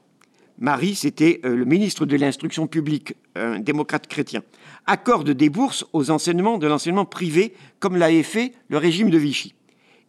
[0.59, 4.43] Marie, c'était euh, le ministre de l'instruction publique, un démocrate chrétien,
[4.85, 9.55] accorde des bourses aux enseignements de l'enseignement privé, comme l'avait fait le régime de Vichy.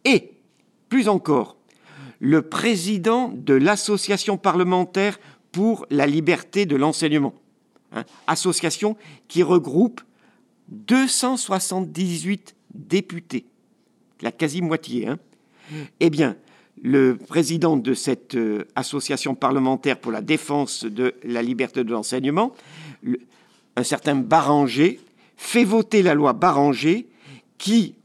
[0.03, 0.31] Et,
[0.89, 1.55] plus encore,
[2.19, 5.19] le président de l'association parlementaire
[5.53, 7.33] pour la liberté de l'enseignement,
[7.93, 8.97] hein, association
[9.29, 10.01] qui regroupe
[10.67, 13.45] 278 députés,
[14.21, 15.17] la quasi-moitié, hein,
[16.01, 16.35] eh bien,
[16.81, 22.53] le président de cette euh, association parlementaire pour la défense de la liberté de l'enseignement,
[23.75, 24.99] un certain Baranger,
[25.37, 27.07] fait voter la loi Baranger
[27.57, 27.95] qui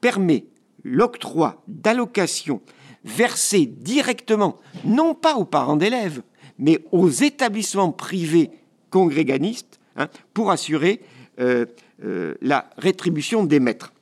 [0.00, 0.44] permet
[0.82, 2.60] l'octroi d'allocations
[3.04, 6.22] versées directement, non pas aux parents d'élèves,
[6.58, 8.50] mais aux établissements privés
[8.90, 11.00] congréganistes, hein, pour assurer
[11.40, 11.66] euh,
[12.04, 13.92] euh, la rétribution des maîtres.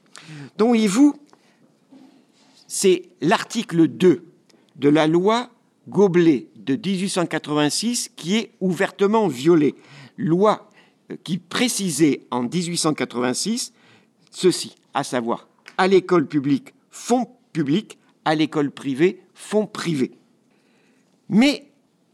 [0.59, 1.15] Donc, voyez-vous,
[2.75, 4.25] c'est l'article 2
[4.77, 5.51] de la loi
[5.89, 9.75] Goblet de 1886 qui est ouvertement violé.
[10.17, 10.71] Loi
[11.11, 13.75] euh, qui précisait en 1886
[14.31, 20.13] ceci, à savoir, à l'école publique, fonds public, à l'école privée, fonds privé.
[21.29, 21.67] Mais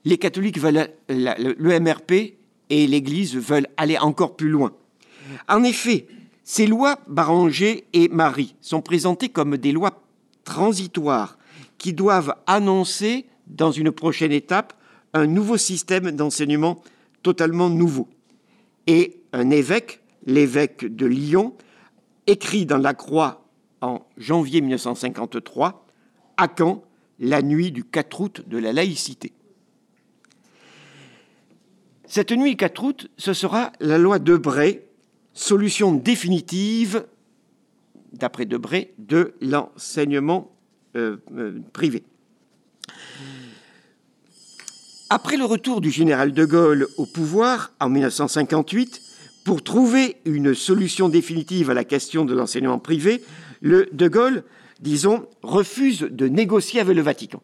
[0.05, 2.35] les catholiques veulent, le MRP
[2.69, 4.73] et l'Église veulent aller encore plus loin.
[5.49, 6.09] En effet,
[6.43, 10.03] ces lois Baranger et Marie sont présentées comme des lois
[10.49, 11.39] transitoires
[11.77, 14.73] qui doivent annoncer dans une prochaine étape
[15.13, 16.83] un nouveau système d'enseignement
[17.23, 18.09] totalement nouveau.
[18.87, 21.55] Et un évêque, l'évêque de Lyon,
[22.27, 23.45] écrit dans la Croix
[23.83, 25.87] en janvier 1953,
[26.39, 26.83] à quand
[27.21, 29.33] la nuit du 4 août de la laïcité.
[32.07, 34.83] Cette nuit du 4 août, ce sera la loi Debray,
[35.35, 37.07] solution définitive
[38.13, 40.53] d'après Debré, de l'enseignement
[40.97, 42.03] euh, euh, privé.
[45.11, 49.03] Après le retour du général de Gaulle au pouvoir en 1958,
[49.45, 53.23] pour trouver une solution définitive à la question de l'enseignement privé,
[53.61, 54.45] le de Gaulle,
[54.81, 57.43] disons, refuse de négocier avec le Vatican.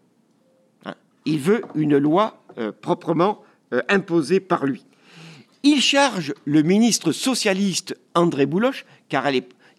[0.84, 0.94] Hein,
[1.24, 3.42] il veut une loi euh, proprement
[3.88, 4.84] imposée par lui.
[5.64, 9.30] Il charge le ministre socialiste André Bouloche, car à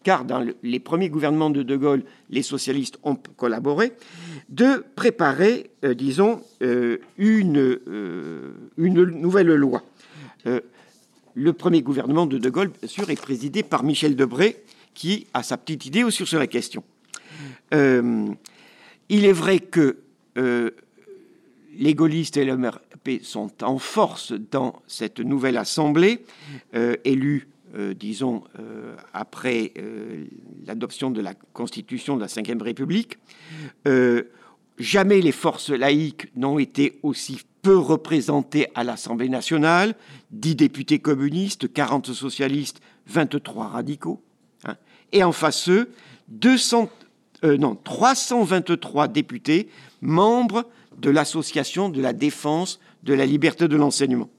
[0.05, 3.93] car dans les premiers gouvernements de De Gaulle, les socialistes ont collaboré,
[4.49, 9.83] de préparer, euh, disons, euh, une, euh, une, nouvelle loi.
[11.33, 15.41] le premier gouvernement de De Gaulle, bien sûr, est présidé par Michel Debré, qui a
[15.41, 16.83] sa petite idée aussi sur la question.
[17.71, 19.97] Il est vrai que
[21.77, 26.23] les gaullistes et le MRP sont en force dans cette nouvelle assemblée,
[27.75, 28.43] euh, disons,
[29.13, 29.73] après
[30.65, 33.17] l'adoption de la Constitution de la Ve République.
[34.77, 39.95] jamais les forces laïques n'ont été aussi peu représentées à l'Assemblée nationale,
[40.29, 44.21] 10 députés communistes, 40 socialistes, 23 radicaux.
[44.65, 44.75] Hein.
[45.11, 45.89] Et en face eux,
[46.27, 46.89] 200,
[47.43, 49.67] euh, non, 323 députés
[50.01, 54.29] membres de l'Association de la défense de la liberté de l'enseignement.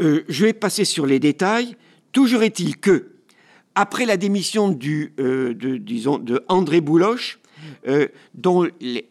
[0.00, 1.76] Euh, je vais passer sur les détails.
[2.12, 3.12] Toujours est-il que,
[3.74, 4.78] après la démission
[5.18, 7.38] euh, de, André Bouloche,
[8.34, 9.08] dont les,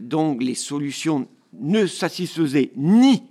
[0.00, 1.28] dont, les, solutions
[1.60, 3.22] ne satisfaisaient ni,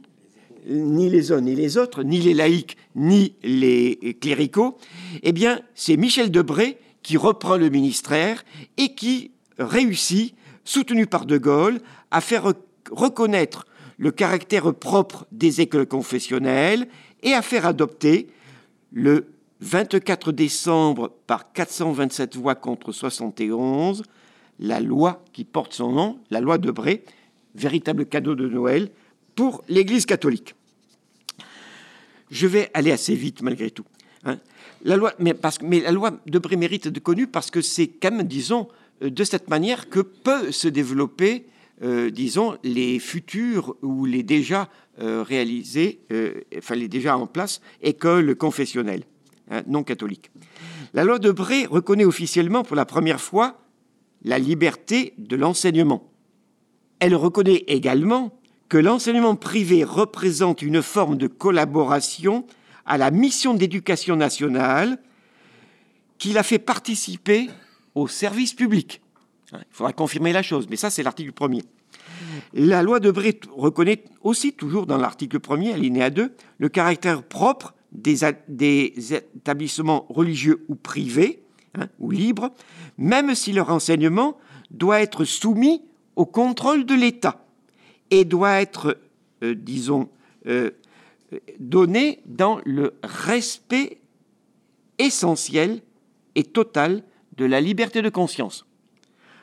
[0.68, 4.78] ni les uns ni les autres, ni les laïcs, ni les cléricaux,
[5.24, 8.44] eh bien, c'est Michel Debré qui reprend le ministère
[8.78, 11.80] et qui réussit, soutenu par De Gaulle,
[12.12, 12.54] à faire
[12.92, 13.66] reconnaître
[14.02, 16.88] le caractère propre des écoles confessionnelles
[17.22, 18.30] et à faire adopter
[18.92, 19.28] le
[19.60, 24.02] 24 décembre par 427 voix contre 71
[24.58, 27.04] la loi qui porte son nom, la loi de Bré,
[27.54, 28.90] véritable cadeau de Noël
[29.36, 30.56] pour l'Église catholique.
[32.32, 33.86] Je vais aller assez vite malgré tout.
[34.24, 34.40] Hein.
[34.84, 37.88] La loi, mais, parce, mais la loi de Bré mérite de connue parce que c'est
[37.88, 38.68] quand disons,
[39.04, 41.46] euh, de cette manière que peut se développer,
[41.84, 44.70] euh, disons, les futurs ou les déjà
[45.00, 46.02] euh, réalisés,
[46.58, 49.04] enfin les déjà en place écoles confessionnelles
[49.50, 50.32] hein, non catholiques.
[50.94, 53.62] La loi de Bré reconnaît officiellement pour la première fois
[54.24, 56.12] la liberté de l'enseignement.
[57.00, 58.38] Elle reconnaît également
[58.70, 62.46] que l'enseignement privé représente une forme de collaboration
[62.86, 64.98] à la mission d'éducation nationale
[66.18, 67.50] qui l'a fait participer
[67.96, 69.01] au service public.
[69.54, 71.64] Il faudra confirmer la chose, mais ça c'est l'article 1er.
[72.54, 77.74] La loi de Bré reconnaît aussi, toujours dans l'article 1er, alinéa 2, le caractère propre
[77.92, 78.24] des,
[79.14, 81.44] établissements religieux ou privés,
[81.78, 82.52] hein, ou libres,
[82.98, 84.38] même si leur enseignement
[84.70, 85.84] doit être soumis
[86.16, 87.46] au contrôle de l'État
[88.10, 88.98] et doit être,
[89.44, 90.10] euh, disons,
[90.48, 90.72] euh,
[91.60, 94.00] donné dans le respect
[94.98, 95.82] essentiel
[96.36, 97.04] et total
[97.38, 98.66] de la liberté de conscience.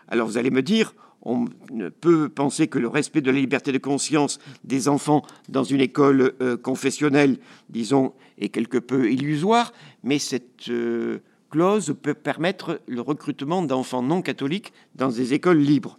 [0.09, 3.73] Alors vous allez me dire, on ne peut penser que le respect de la liberté
[3.73, 7.39] de conscience des enfants dans une école euh, confessionnelle,
[7.69, 11.19] disons, est quelque peu illusoire, mais cette euh,
[11.51, 15.99] clause peut permettre le recrutement d'enfants non catholiques dans des écoles libres.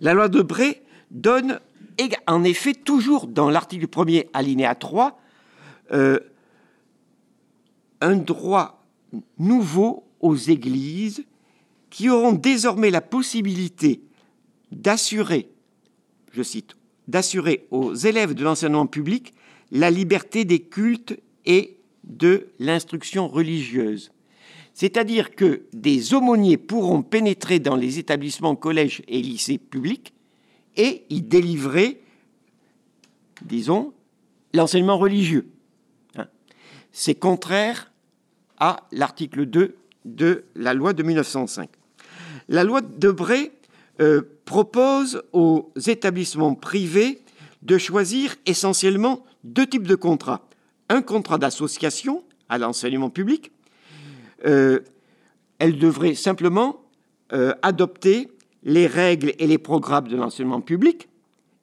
[0.00, 1.60] La loi de Bré donne
[2.26, 5.18] en effet, toujours dans l'article 1er, alinéa 3,
[5.92, 6.18] euh,
[8.00, 8.84] un droit
[9.38, 11.24] nouveau aux églises
[11.94, 14.00] qui auront désormais la possibilité
[14.72, 15.48] d'assurer,
[16.32, 16.74] je cite,
[17.06, 19.32] d'assurer aux élèves de l'enseignement public
[19.70, 21.16] la liberté des cultes
[21.46, 24.10] et de l'instruction religieuse.
[24.72, 30.14] C'est-à-dire que des aumôniers pourront pénétrer dans les établissements collèges et lycées publics
[30.76, 32.00] et y délivrer,
[33.42, 33.94] disons,
[34.52, 35.46] l'enseignement religieux.
[36.16, 36.26] Hein.
[36.90, 37.92] C'est contraire
[38.58, 41.70] à l'article 2 de la loi de 1905.
[42.48, 43.50] La loi de Bray
[44.00, 47.20] euh, propose aux établissements privés
[47.62, 50.46] de choisir essentiellement deux types de contrats.
[50.88, 53.50] Un contrat d'association à l'enseignement public.
[54.46, 54.80] Euh,
[55.58, 56.82] elle devrait simplement
[57.32, 58.28] euh, adopter
[58.64, 61.08] les règles et les programmes de l'enseignement public,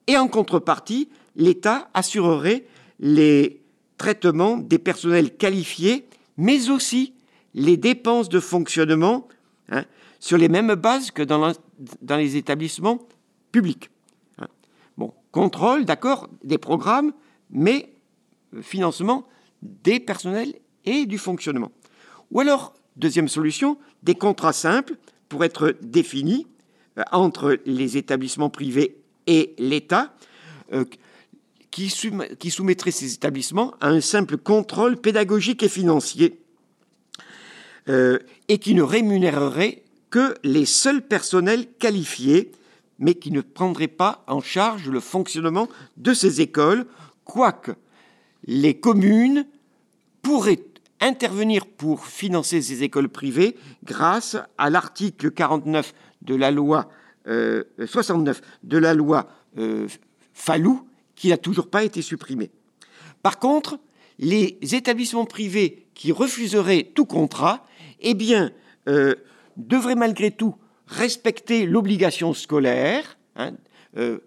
[0.06, 2.64] et en contrepartie, l'État assurerait
[3.00, 3.60] les
[3.98, 6.06] traitements des personnels qualifiés,
[6.36, 7.14] mais aussi
[7.54, 9.28] les dépenses de fonctionnement
[9.70, 9.84] hein,
[10.22, 11.52] sur les mêmes bases que dans,
[12.16, 13.00] les établissements
[13.50, 13.90] publics.
[14.38, 14.46] Hein.
[14.96, 17.12] Bon, contrôle, d'accord, des programmes,
[17.50, 17.92] mais
[18.54, 19.26] euh, financement
[19.62, 20.54] des personnels
[20.84, 21.72] et du fonctionnement.
[22.30, 24.94] Ou alors, deuxième solution, des contrats simples
[25.28, 26.46] pour être définis
[26.98, 30.14] euh, entre les établissements privés et l'État,
[30.72, 30.84] euh,
[31.72, 36.38] qui, soumettrait ces établissements à un simple contrôle pédagogique et financier,
[37.88, 42.52] et qui ne rémunérerait que les seuls personnels qualifiés,
[42.98, 46.86] mais qui ne prendraient pas en charge le fonctionnement de ces écoles,
[47.24, 47.72] quoique
[48.44, 49.46] les communes
[50.20, 50.62] pourraient
[51.00, 56.90] intervenir pour financer ces écoles privées grâce à l'article 49 de la loi
[57.24, 59.88] 69 euh, de la loi euh,
[60.34, 60.86] Fallou
[61.16, 62.50] qui n'a toujours pas été supprimé.
[63.22, 63.78] Par contre,
[64.18, 67.66] les établissements privés qui refuseraient tout contrat,
[68.00, 68.52] eh bien,
[68.88, 69.14] euh,
[69.56, 70.54] devraient malgré tout
[70.86, 73.54] respecter l'obligation scolaire, hein,
[73.96, 74.18] euh,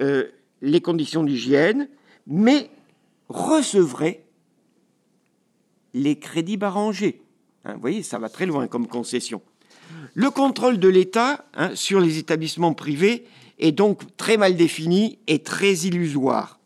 [0.00, 0.28] euh,
[0.62, 1.88] les conditions d'hygiène,
[2.26, 2.70] mais
[3.28, 4.24] recevraient
[5.92, 7.22] les crédits barrangés.
[7.64, 9.42] Hein, vous voyez, ça va très loin comme concession.
[10.14, 13.26] Le contrôle de l'État hein, sur les établissements privés
[13.58, 16.58] est donc très mal défini et très illusoire.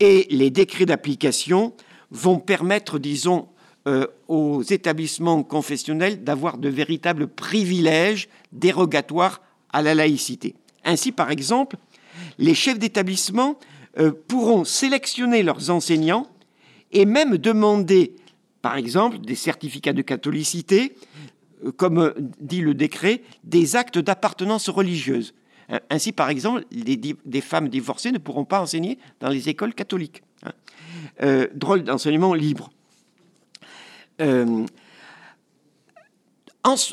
[0.00, 1.74] Et les décrets d'application
[2.10, 3.48] vont permettre, disons,
[3.86, 9.40] euh, aux établissements confessionnels d'avoir de véritables privilèges dérogatoires
[9.72, 10.56] à la laïcité.
[10.84, 11.76] Ainsi, par exemple,
[12.38, 13.60] les chefs d'établissement
[14.00, 16.26] euh, pourront sélectionner leurs enseignants
[16.90, 18.16] et même demander,
[18.60, 20.96] par exemple, des certificats de catholicité,
[21.64, 25.32] euh, comme dit le décret, des actes d'appartenance religieuse.
[25.90, 30.22] Ainsi, par exemple, des femmes divorcées ne pourront pas enseigner dans les écoles catholiques.
[30.42, 31.46] Hein.
[31.54, 32.70] Drôle d'enseignement libre.
[34.20, 34.66] Euh,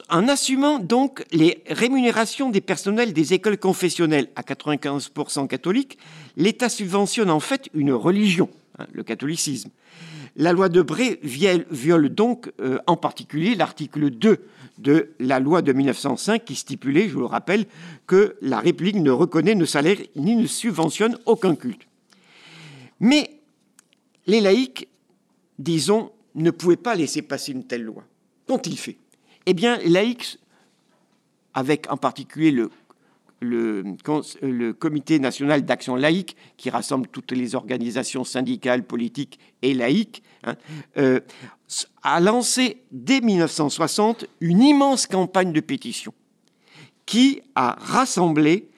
[0.09, 5.97] en, assumant donc les rémunérations des personnels des écoles confessionnelles à 95% catholiques,
[6.38, 9.71] l'État subventionne en fait une religion, hein, le catholicisme.
[10.36, 14.45] La loi de Bré viole, donc euh, en particulier l'article 2
[14.80, 17.65] de la loi de 1905 qui stipulait, je vous le rappelle,
[18.05, 21.88] que la République ne reconnaît, ne salaire ni ne subventionne aucun culte.
[22.99, 23.30] Mais
[24.28, 24.88] les laïcs,
[25.59, 28.03] disons, ne pouvaient pas laisser passer une telle loi.
[28.47, 28.97] Qu'ont-ils fait
[29.45, 30.39] Eh bien, laïcs,
[31.53, 32.69] avec en particulier le,
[33.43, 40.55] le, Comité national d'action laïque, qui rassemble toutes les organisations syndicales, politiques et laïques, hein,
[40.97, 41.19] euh,
[42.03, 46.13] a lancé dès 1960 une immense campagne de pétition
[47.05, 48.69] qui a rassemblé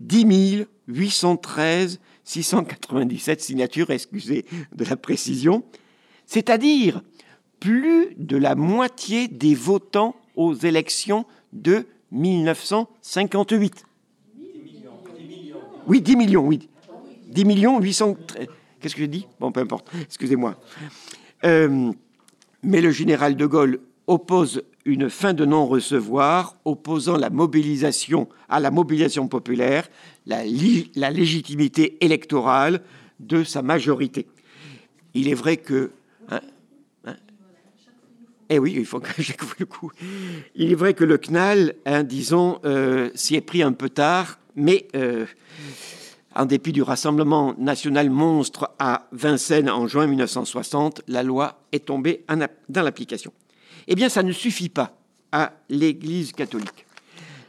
[0.00, 5.62] 10 813 697 signatures, excusez de la précision,
[6.26, 7.02] c'est-à-dire
[7.60, 13.86] plus de la moitié des votants aux élections de 1958.
[15.86, 16.68] Oui, 10 millions, oui.
[17.28, 18.16] 10 millions 800...
[18.80, 19.26] Qu'est-ce que j'ai dit?
[19.40, 20.56] Bon, peu importe, excusez-moi.
[21.44, 21.90] Euh,
[22.62, 28.70] mais le général de Gaulle oppose une fin de non-recevoir, opposant la mobilisation à la
[28.70, 29.88] mobilisation populaire,
[30.26, 32.82] la, légitimité électorale
[33.20, 34.26] de sa majorité.
[35.14, 35.92] Il est vrai que
[36.30, 36.40] hein,
[37.04, 37.16] hein,
[38.48, 39.10] eh oui, il faut que
[39.58, 39.90] le coup.
[40.54, 44.38] Il est vrai que le CNAL, hein, disons, euh, s'y est pris un peu tard,
[44.56, 45.26] mais euh,
[46.34, 52.24] en dépit du Rassemblement national monstre à Vincennes en juin 1960, la loi est tombée
[52.68, 53.32] dans l'application.
[53.86, 54.96] Eh bien, ça ne suffit pas
[55.32, 56.86] à l'Église catholique.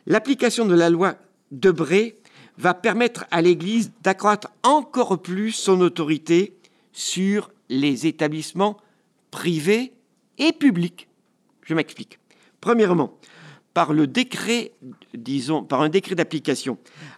[0.08, 1.16] L'application de la loi
[1.52, 2.16] Debré
[2.58, 6.56] va permettre à l'Église d'accroître encore plus son autorité
[6.92, 8.78] sur les établissements
[9.32, 9.94] privés
[10.38, 11.08] et publics.
[11.64, 12.20] Je m'explique.
[12.62, 13.18] Premièrement,
[13.74, 14.72] par le décret,
[15.72, 16.78] un décret d'application,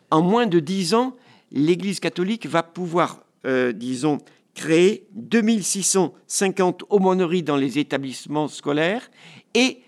[0.10, 1.16] en moins de dix ans,
[1.52, 4.18] l'Église catholique va pouvoir, euh, disons,
[4.56, 9.12] créer 2650 aumôneries dans les établissements scolaires
[9.54, 9.82] et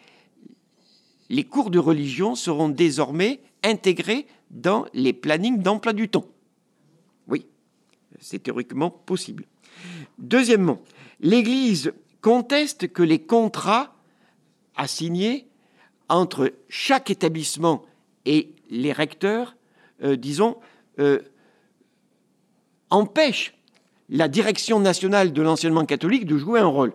[1.29, 6.27] les cours de religion seront désormais intégrés dans les plannings d'emploi du temps.
[7.27, 7.45] Oui,
[8.19, 9.45] c'est théoriquement possible.
[10.17, 10.81] Deuxièmement,
[11.19, 13.95] l'Église conteste que les contrats
[14.75, 15.47] assignés
[16.07, 17.85] entre chaque établissement
[18.25, 19.55] et les recteurs,
[20.03, 20.57] euh, disons,
[20.99, 21.19] euh,
[22.89, 23.53] empêchent
[24.09, 26.93] la direction nationale de l'enseignement catholique de jouer un rôle.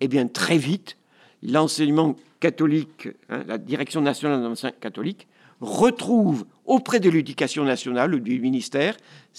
[0.00, 0.98] Eh bien, très vite,
[1.42, 5.26] l'enseignement catholique, hein, la direction nationale de l'enseignement catholique,
[5.60, 8.96] retrouve auprès de l'éducation nationale ou du ministère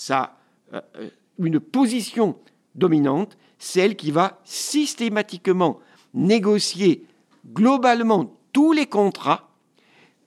[0.10, 0.24] euh,
[0.74, 1.10] euh,
[1.40, 2.38] une position
[2.76, 5.80] dominante, celle qui va systématiquement
[6.14, 7.06] négocier
[7.54, 9.50] globalement tous les contrats.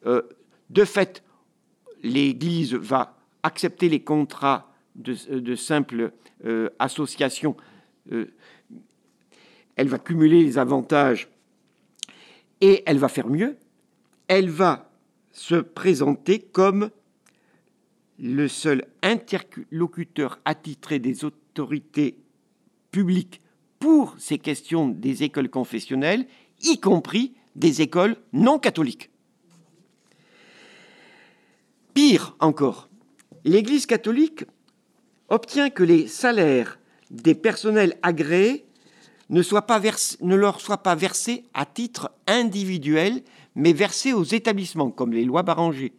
[0.07, 0.23] Euh,
[0.71, 1.23] de fait,
[2.03, 6.13] l'Église va accepter les contrats de, de simples
[6.79, 7.57] associations.
[8.11, 11.29] elle va cumuler les avantages
[12.61, 13.57] et elle va faire mieux.
[14.29, 14.91] Elle va
[15.33, 16.91] se présenter comme
[18.19, 22.19] le seul interlocuteur attitré des autorités
[22.91, 23.41] publiques
[23.79, 26.27] pour ces questions des écoles confessionnelles,
[26.63, 29.11] y compris des écoles non catholiques.
[31.95, 32.89] Pire encore,
[33.45, 34.45] l'Église catholique
[35.29, 36.79] obtient que les salaires
[37.11, 38.67] des personnels agréés
[39.31, 39.81] ne, pas
[40.21, 43.23] ne leur soient pas versés à titre individuel,
[43.55, 45.93] mais versés aux établissements, comme les lois Barranger.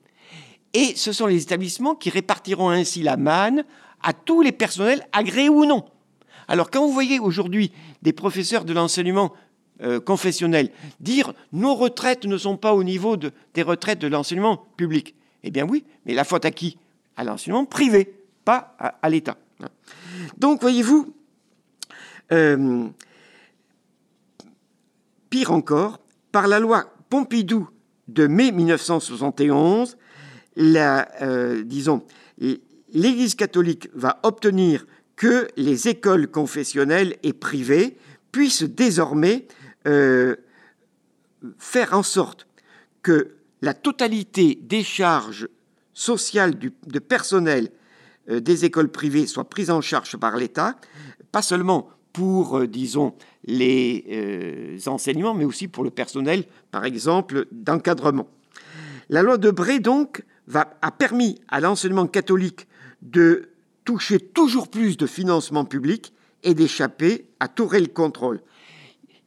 [0.74, 3.66] Et ce sont les établissements qui répartiront ainsi la manne
[4.02, 5.86] à tous les personnels agréés ou non.
[6.50, 7.72] Alors quand vous voyez aujourd'hui
[8.02, 9.34] des professeurs de l'enseignement
[9.82, 15.16] euh, confessionnel dire nos retraites ne sont pas au niveau des retraites de l'enseignement public,
[15.44, 16.78] eh bien oui, mais la faute à qui?
[17.16, 18.14] À l'enseignement privé,
[18.46, 19.38] pas à, l'État.
[20.38, 21.14] Donc voyez-vous,
[22.32, 22.88] euh,
[25.30, 26.00] pire encore,
[26.32, 27.70] par la loi Pompidou
[28.08, 29.98] de mai 1971,
[30.56, 32.04] la, euh, disons,
[32.94, 34.86] l'Église catholique va obtenir
[35.20, 37.98] que les écoles confessionnelles et privées
[38.32, 39.48] puissent désormais
[39.86, 40.38] euh,
[41.58, 42.48] faire en sorte
[43.04, 45.50] que la totalité des charges
[45.94, 47.70] sociales de personnel
[48.30, 50.78] euh, des écoles privées soit prise en charge par l'État,
[51.34, 53.14] pas seulement pour, disons,
[53.46, 58.30] les enseignements, mais aussi pour le personnel, par exemple, d'encadrement.
[59.10, 60.24] La loi de Bré, donc,
[60.56, 62.68] a permis à l'enseignement catholique
[63.02, 63.50] de
[63.90, 66.14] toucher toujours plus de financement public
[66.44, 68.40] et d'échapper à tout réel contrôle.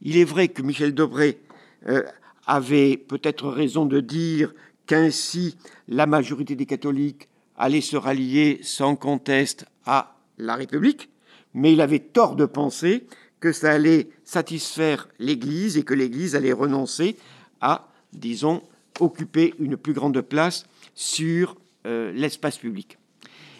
[0.02, 1.40] Il est vrai que Michel Debré
[1.88, 2.04] euh,
[2.46, 4.54] avait peut-être raison de dire
[4.86, 5.56] qu'ainsi
[5.88, 11.10] la majorité des catholiques allait se rallier sans conteste à la République,
[11.54, 13.08] mais il avait tort de penser
[13.40, 17.16] que ça allait satisfaire l'Église et que l'Église allait renoncer
[17.60, 18.62] à, disons,
[19.00, 22.96] occuper une plus grande place sur euh, l'espace public.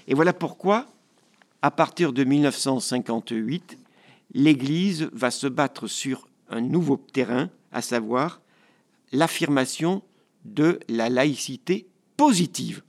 [0.07, 0.91] Et voilà pourquoi,
[1.62, 3.78] à partir de 1958,
[4.34, 8.40] l'Église va se battre sur un nouveau terrain, à savoir
[9.12, 10.02] l'affirmation
[10.44, 11.86] de la laïcité
[12.16, 12.82] positive.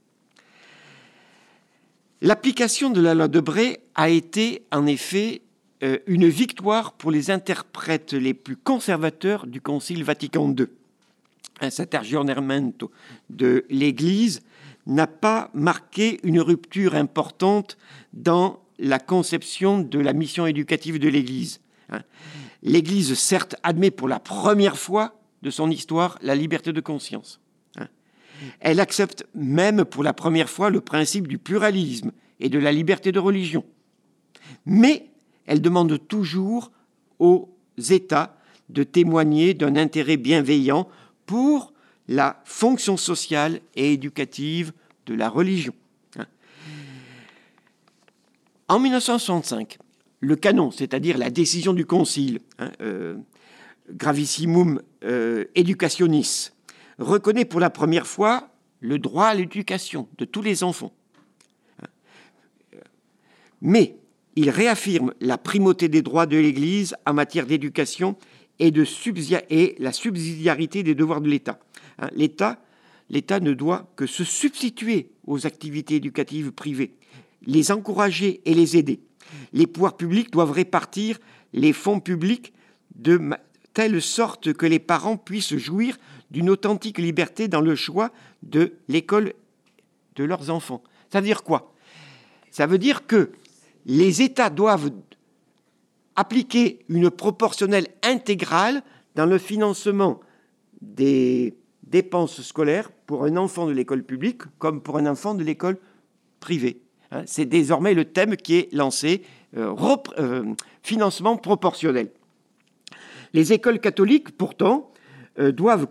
[2.22, 5.42] L'application de la loi de Bray a été en effet
[5.84, 10.68] euh, une victoire pour les interprètes les plus conservateurs du Concile Vatican II
[11.62, 12.92] un aggiornamento
[13.30, 14.42] de l'Église
[14.86, 17.78] n'a pas marqué une rupture importante
[18.12, 21.62] dans la conception de la mission éducative de l'Église.
[21.90, 22.02] Hein.
[22.62, 27.40] L'Église, certes, admet pour la première fois de son histoire la liberté de conscience.
[27.78, 27.88] Hein.
[28.60, 32.12] Elle accepte même pour la première fois le principe du pluralisme
[32.42, 33.64] et de la liberté de religion.
[34.66, 35.08] Mais
[35.46, 36.72] elle demande toujours
[37.20, 37.50] aux
[37.90, 40.90] États de témoigner d'un intérêt bienveillant
[41.26, 41.74] pour
[42.10, 44.74] la fonction sociale et éducative
[45.06, 45.74] de la religion.
[48.74, 49.78] En 1965,
[50.20, 53.18] le canon, c'est-à-dire la décision du Concile, hein, euh,
[53.92, 56.50] Gravissimum euh, Educationis,
[56.98, 58.50] reconnaît pour la première fois
[58.80, 60.92] le droit à l'éducation de tous les enfants.
[63.62, 63.96] Mais
[64.36, 68.18] il réaffirme la primauté des droits de l'Église en matière d'éducation
[68.58, 68.74] et,
[69.52, 71.40] et la subsidiarité des devoirs de.
[72.00, 72.60] Hein, L'État
[73.12, 76.96] l'État ne doit que se substituer aux activités éducatives privées,
[77.46, 79.00] les encourager et les aider.
[79.52, 81.20] Les pouvoirs publics doivent répartir
[81.54, 82.54] les fonds publics
[82.96, 83.20] de
[83.74, 85.98] telle sorte que les parents puissent jouir
[86.32, 88.12] d'une authentique liberté dans le choix
[88.44, 89.34] de l'école
[90.16, 90.84] de leurs enfants.
[91.12, 91.74] Ça veut dire quoi?
[92.52, 93.32] Ça veut dire que
[93.86, 94.92] les États doivent
[96.16, 98.84] appliquer une proportionnelle intégrale
[99.16, 100.20] dans le financement
[100.82, 105.78] des dépenses scolaires pour un enfant de l'école publique comme pour un enfant de l'école
[106.40, 106.82] privée.
[107.14, 109.22] Hein, c'est désormais le thème qui est lancé,
[109.56, 109.76] euh,
[110.18, 110.44] euh,
[110.82, 112.10] financement proportionnel.
[113.34, 114.92] Les écoles catholiques, pourtant,
[115.40, 115.88] euh, doivent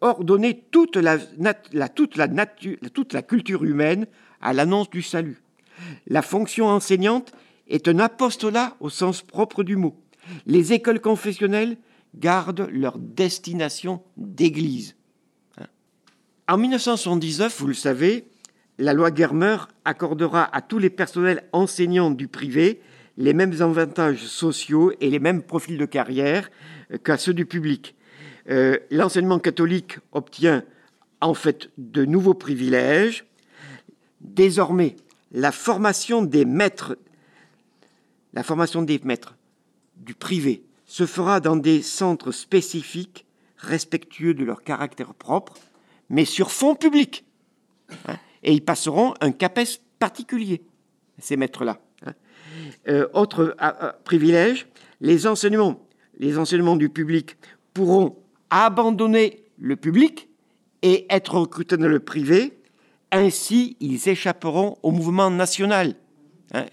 [0.00, 1.18] ordonner toute la,
[1.88, 4.06] toute, la toute la culture humaine
[4.40, 5.40] à l'annonce du salut.
[6.08, 7.32] La fonction enseignante
[7.68, 9.96] est un apostolat au sens propre du mot.
[10.46, 11.76] Les écoles confessionnelles
[12.16, 14.96] gardent leur destination d'église.
[16.48, 18.26] En 1979, vous le savez,
[18.78, 22.80] la loi Germer accordera à tous les personnels enseignants du privé
[23.16, 26.50] les mêmes avantages sociaux et les mêmes profils de carrière
[27.04, 27.94] qu'à ceux du public.
[28.50, 30.64] Euh, l'enseignement catholique obtient
[31.20, 33.24] en fait de nouveaux privilèges.
[34.20, 34.96] Désormais,
[35.30, 36.96] la formation des maîtres
[38.34, 39.36] la formation des maîtres
[39.96, 45.54] du privé se fera dans des centres spécifiques, respectueux de leur caractère propre,
[46.10, 47.24] mais sur fond public.
[48.08, 48.16] Hein.
[48.44, 50.62] Et ils passeront un CAPES particulier,
[51.18, 51.80] ces maîtres-là.
[52.06, 52.12] Hein.
[52.88, 54.66] Euh, autre euh, euh, privilège,
[55.00, 55.80] les enseignements,
[56.18, 57.36] les enseignements du public
[57.72, 58.16] pourront
[58.50, 60.28] abandonner le public
[60.82, 62.56] et être recrutés dans le privé.
[63.10, 65.94] Ainsi, ils échapperont au mouvement national.
[66.52, 66.66] Hein.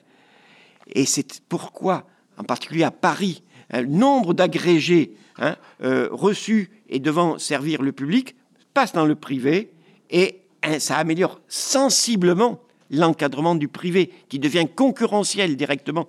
[0.94, 2.08] Et c'est pourquoi,
[2.38, 8.36] en particulier à Paris, un nombre d'agrégés hein, euh, reçus et devant servir le public
[8.74, 9.72] passe dans le privé
[10.10, 10.41] et
[10.80, 16.08] ça améliore sensiblement l'encadrement du privé qui devient concurrentiel directement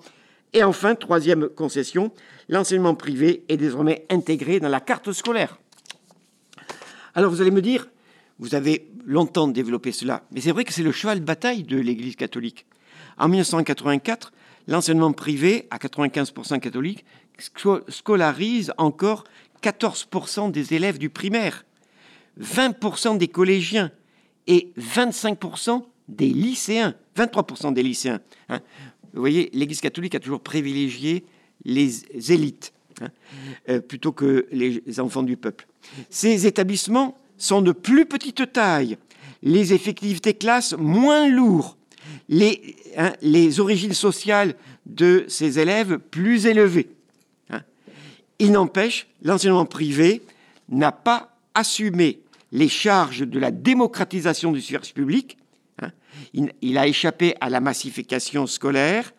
[0.52, 2.12] Et enfin, troisième concession,
[2.48, 5.58] l'enseignement privé est désormais intégré dans la carte scolaire.
[7.14, 7.88] Alors vous allez me dire,
[8.38, 11.78] vous avez longtemps développé cela, mais c'est vrai que c'est le cheval de bataille de
[11.78, 12.66] l'Église catholique.
[13.18, 14.32] En 1984,
[14.68, 17.04] l'enseignement privé, à 95% catholique,
[17.88, 19.24] scolarise encore
[19.62, 21.64] 14% des élèves du primaire,
[22.40, 23.90] 20% des collégiens
[24.46, 28.20] et 25% des lycéens, 23% des lycéens.
[28.48, 28.60] Hein.
[29.12, 31.24] Vous voyez, l'Église catholique a toujours privilégié
[31.64, 33.08] les élites hein,
[33.68, 35.66] euh, plutôt que les enfants du peuple.
[36.10, 38.98] Ces établissements sont de plus petite taille,
[39.42, 41.76] les effectifs des classes moins lourds,
[42.28, 44.54] les, hein, les origines sociales
[44.86, 46.88] de ces élèves plus élevées.
[48.38, 50.20] Il n'empêche, l'enseignement privé
[50.68, 52.21] n'a pas assumé
[52.52, 55.38] les charges de la démocratisation du service public.
[55.80, 55.90] Hein.
[56.34, 59.12] Il, a échappé à la massification scolaire.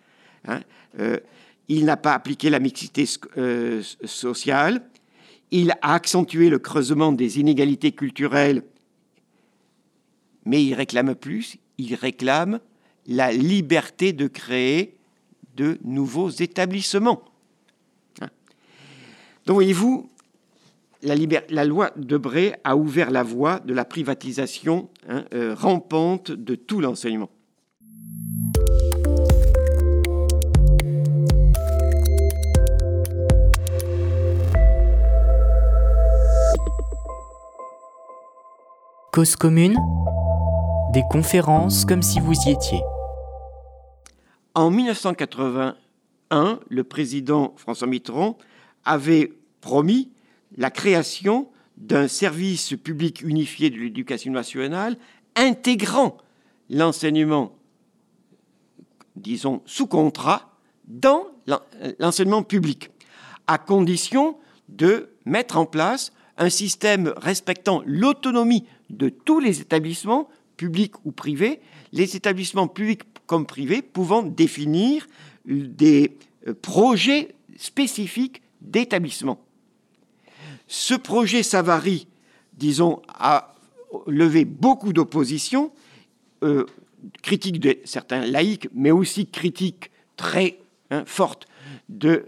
[0.48, 0.62] Hein.
[1.00, 1.20] Euh,
[1.68, 3.06] il n'a pas appliqué la mixité
[3.38, 4.88] euh, sociale.
[5.50, 8.64] Il a accentué le creusement des inégalités culturelles.
[10.46, 11.58] Mais il réclame plus.
[11.80, 12.60] Il réclame
[13.08, 14.96] la liberté de créer
[15.56, 17.24] de nouveaux établissements.
[19.46, 20.10] Donc voyez-vous,
[21.04, 26.80] la, loi Debré a ouvert la voie de la privatisation hein, euh, rampante de tout
[26.80, 27.30] l'enseignement.
[39.12, 39.78] Cause commune,
[40.92, 42.82] des conférences comme si vous y étiez.
[44.56, 48.40] En 1981, le président François Mitterrand
[48.86, 50.13] avait promis
[50.58, 54.98] la création d'un service public unifié de l'éducation nationale
[55.36, 56.18] intégrant
[56.70, 57.56] l'enseignement,
[59.16, 61.28] disons, sous contrat dans
[62.00, 62.90] l'enseignement public,
[63.48, 64.38] à condition
[64.70, 71.62] de mettre en place un système respectant l'autonomie de tous les établissements, publics ou privés,
[71.92, 75.08] les établissements publics comme privés pouvant définir
[75.46, 79.43] des euh, projets spécifiques d'établissement.
[80.68, 82.08] Ce projet Savary,
[82.54, 83.56] disons, a
[84.08, 85.72] levé beaucoup d'opposition,
[86.44, 86.66] euh,
[87.22, 90.60] critique de certains laïcs, mais aussi critique très
[90.90, 91.48] hein, forte
[91.90, 92.28] de,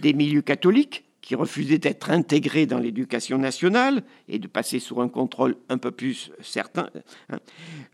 [0.00, 5.08] des milieux catholiques qui refusaient d'être intégrés dans l'éducation nationale et de passer sous un
[5.08, 6.90] contrôle un peu plus certain,
[7.30, 7.38] hein,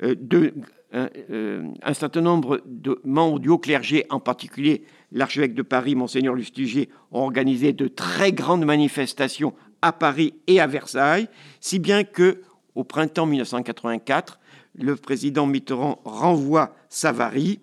[0.03, 0.55] euh, de,
[0.95, 4.83] euh, un certain nombre de membres du haut clergé, en particulier
[5.13, 9.53] l'archevêque de Paris, monseigneur Lustiger, ont organisé de très grandes manifestations
[9.83, 11.29] à Paris et à Versailles,
[11.61, 12.43] si bien que
[12.75, 14.39] au printemps 1984,
[14.77, 17.61] le président Mitterrand renvoie Savary,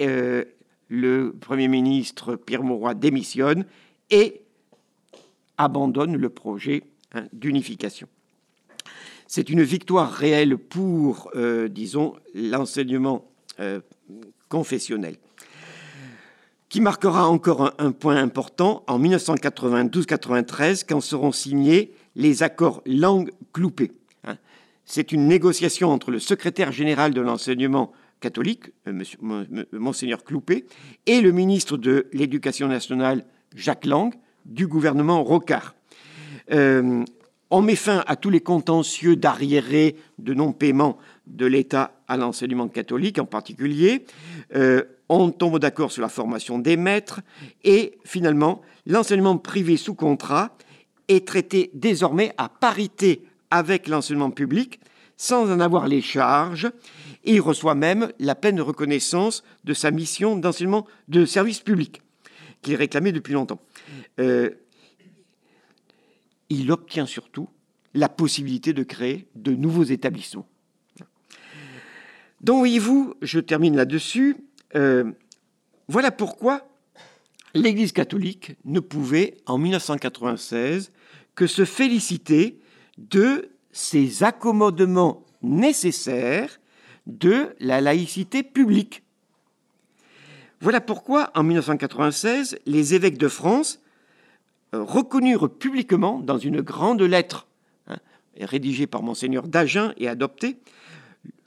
[0.00, 0.44] euh,
[0.88, 3.66] le Premier ministre Pierre Mauroy démissionne
[4.10, 4.42] et
[5.58, 8.08] abandonne le projet hein, d'unification.
[9.26, 13.80] C'est une victoire réelle pour, euh, disons, l'enseignement euh,
[14.48, 15.16] confessionnel
[16.68, 23.92] qui marquera encore un, point important en 1992-93 quand seront signés les accords langue-cloupé.
[24.24, 24.36] Hein.
[24.84, 29.02] C'est une négociation entre le secrétaire général de l'enseignement catholique, euh,
[29.72, 30.64] Monseigneur Cloupé,
[31.06, 34.14] et le ministre de l'Éducation nationale, Jacques Lang,
[34.46, 35.74] du gouvernement Rocard.
[36.50, 37.04] Euh,
[37.50, 43.18] on met fin à tous les contentieux d'arriérés, de non-paiement de l'État à l'enseignement catholique
[43.18, 44.04] en particulier.
[44.54, 47.20] Euh, on tombe d'accord sur la formation des maîtres
[47.62, 50.56] et finalement l'enseignement privé sous contrat
[51.08, 54.80] est traité désormais à parité avec l'enseignement public
[55.16, 56.70] sans en avoir les charges
[57.24, 62.02] et il reçoit même la pleine reconnaissance de sa mission d'enseignement de service public
[62.62, 63.60] qu'il réclamait depuis longtemps.
[64.18, 64.50] Euh,
[66.50, 67.48] il obtient surtout
[67.94, 70.48] la possibilité de créer de nouveaux établissements.
[72.40, 74.36] Donc voyez-vous, je termine là-dessus,
[74.76, 75.12] euh,
[75.88, 76.66] voilà pourquoi
[77.54, 80.92] l'Église catholique ne pouvait, en 1996,
[81.34, 82.60] que se féliciter
[82.98, 86.60] de ces accommodements nécessaires
[87.06, 89.02] de la laïcité publique.
[90.60, 93.80] Voilà pourquoi, en 1996, les évêques de France
[94.74, 97.46] euh, reconnurent publiquement, dans une grande lettre
[97.88, 97.98] hein,
[98.40, 100.56] rédigée par monseigneur d'Agen et adoptée,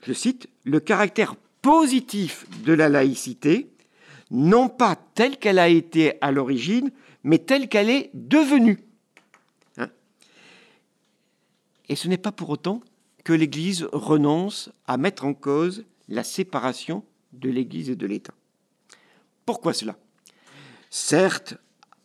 [0.06, 3.70] je cite, le caractère positif de la laïcité,
[4.30, 6.90] non pas telle qu'elle a été à l'origine,
[7.24, 8.78] mais telle qu'elle est devenue.
[9.78, 9.88] Hein
[11.88, 12.80] et ce n'est pas pour autant
[13.24, 18.32] que l'Église renonce à mettre en cause la séparation de l'Église et de l'État.
[19.44, 19.96] Pourquoi cela?
[20.90, 21.54] Certes,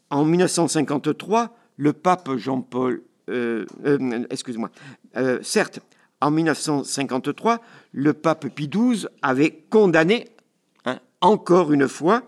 [0.10, 4.70] en 1953, le pape Jean-Paul, euh, euh, excuse-moi,
[5.16, 5.80] euh, certes,
[6.24, 7.60] en 1953,
[7.92, 10.30] le pape Pie XII avait condamné,
[10.86, 12.24] hein, encore une fois,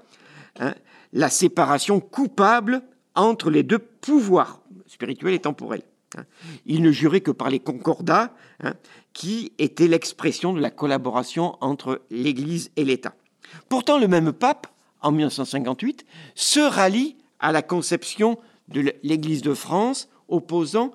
[0.60, 0.76] hein,
[1.14, 2.82] la séparation coupable
[3.16, 5.84] entre les deux pouvoirs, spirituels et temporels.
[6.18, 6.26] Hein.
[6.66, 8.34] Il ne jurait que par les concordats,
[9.14, 13.16] qui étaient l'expression de la collaboration entre l'Église et l'État.
[13.70, 14.68] Pourtant, le même pape,
[15.02, 18.38] en 1958, se rallie à la conception
[18.68, 20.91] de l'Église de France opposant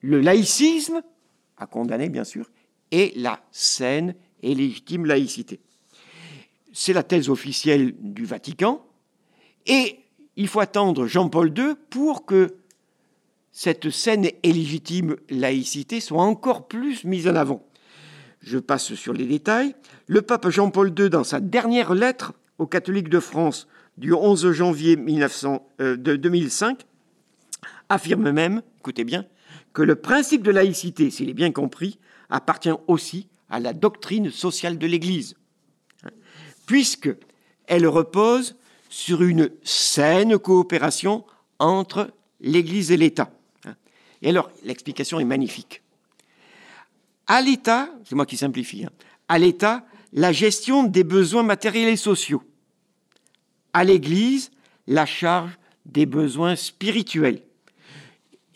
[0.00, 1.02] le laïcisme,
[1.64, 2.50] à bien sûr,
[2.90, 5.60] et la saine et légitime laïcité.
[6.72, 8.84] C'est la thèse officielle du Vatican,
[9.66, 10.00] et
[10.36, 12.56] il faut attendre Jean-Paul II pour que
[13.52, 17.64] cette saine et légitime laïcité soit encore plus mise en avant.
[18.40, 19.74] Je passe sur les détails.
[20.06, 24.96] Le pape Jean-Paul II, dans sa dernière lettre aux catholiques de France du 11 janvier
[24.96, 26.84] 1900, euh, 2005,
[27.88, 29.24] affirme même, écoutez bien,
[29.74, 31.98] que le principe de laïcité, s'il est bien compris,
[32.30, 35.36] appartient aussi à la doctrine sociale de l'Église,
[36.64, 37.10] puisque
[37.66, 38.56] elle repose
[38.88, 41.24] sur une saine coopération
[41.58, 42.10] entre
[42.40, 43.32] l'Église et l'État.
[44.22, 45.82] Et alors, l'explication est magnifique.
[47.26, 48.90] À l'État, c'est moi qui simplifie, hein,
[49.28, 52.42] à l'État, la gestion des besoins matériels et sociaux.
[53.72, 54.50] À l'Église,
[54.86, 57.42] la charge des besoins spirituels.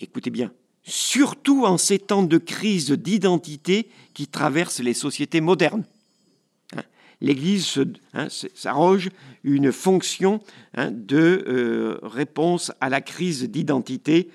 [0.01, 0.53] Écoutez bien,
[0.89, 5.85] surtout en ces temps de crise d'identité qui traversent les sociétés modernes.
[6.75, 6.83] Hein,
[7.21, 7.79] L'Église
[8.15, 9.11] hein, s'arroge
[9.45, 10.41] une fonction
[10.75, 14.31] hein, de euh, réponse à la crise d'identité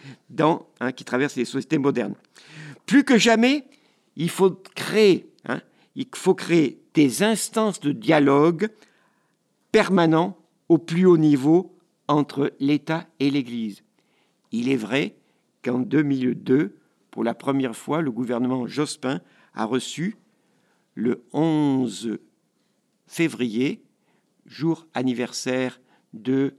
[0.95, 2.15] qui traverse les sociétés modernes.
[2.85, 3.65] Plus que jamais,
[4.15, 5.27] il faut créer,
[5.95, 8.69] il faut créer des instances de dialogue
[9.71, 10.37] permanents
[10.69, 11.75] au plus haut niveau
[12.07, 13.83] entre l'État et l'Église.
[14.51, 15.15] Il est vrai
[15.63, 16.75] qu'en 2002,
[17.09, 19.21] pour la première fois, le gouvernement Jospin
[19.53, 20.17] a reçu
[20.95, 22.19] le 11
[23.07, 23.83] février,
[24.45, 25.79] jour anniversaire
[26.13, 26.55] de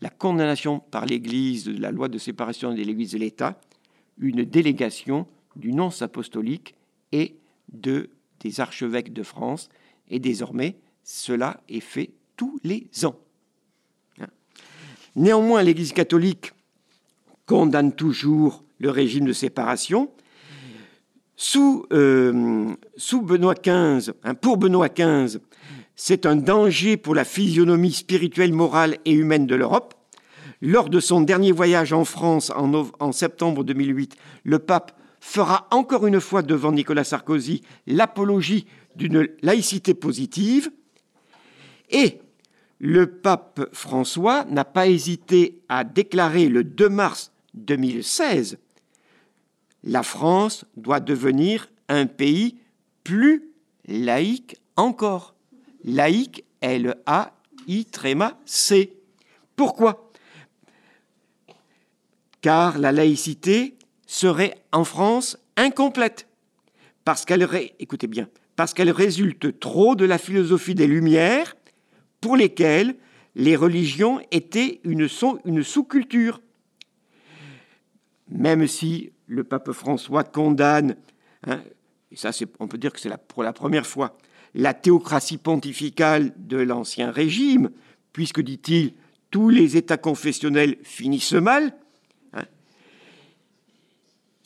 [0.00, 3.60] la condamnation par l'Église de la loi de séparation de l'Église et l'État,
[4.18, 6.74] une délégation du nonce apostolique
[7.12, 7.36] et
[7.72, 9.68] de, des archevêques de France.
[10.08, 13.18] Et désormais, cela est fait tous les ans.
[15.16, 16.52] Néanmoins, l'Église catholique
[17.48, 20.10] condamne toujours le régime de séparation.
[21.34, 25.38] Sous, euh, sous Benoît XV, hein, pour Benoît XV,
[25.96, 29.94] c'est un danger pour la physionomie spirituelle, morale et humaine de l'Europe.
[30.60, 32.70] Lors de son dernier voyage en France en,
[33.00, 39.94] en septembre 2008, le pape fera encore une fois devant Nicolas Sarkozy l'apologie d'une laïcité
[39.94, 40.70] positive.
[41.90, 42.20] Et
[42.78, 47.32] le pape François n'a pas hésité à déclarer le 2 mars
[47.64, 48.58] 2016,
[49.84, 52.58] la France doit devenir un pays
[53.04, 53.52] plus
[53.86, 55.34] laïque encore.
[55.84, 58.92] Laïque, L-A-I tréma C.
[59.56, 60.10] Pourquoi?
[62.40, 66.26] Car la laïcité serait en France incomplète.
[67.04, 67.48] Parce qu'elle,
[67.78, 71.56] écoutez bien, parce qu'elle résulte trop de la philosophie des Lumières
[72.20, 72.96] pour lesquelles
[73.34, 76.40] les religions étaient une sous-culture
[78.30, 80.96] même si le pape François condamne,
[81.46, 81.60] hein,
[82.10, 84.16] et ça on peut dire que c'est pour la première fois,
[84.54, 87.70] la théocratie pontificale de l'Ancien Régime,
[88.12, 88.94] puisque, dit-il,
[89.30, 91.74] tous les États confessionnels finissent mal,
[92.32, 92.44] hein,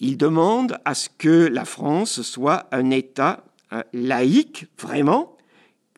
[0.00, 5.36] il demande à ce que la France soit un État hein, laïque, vraiment,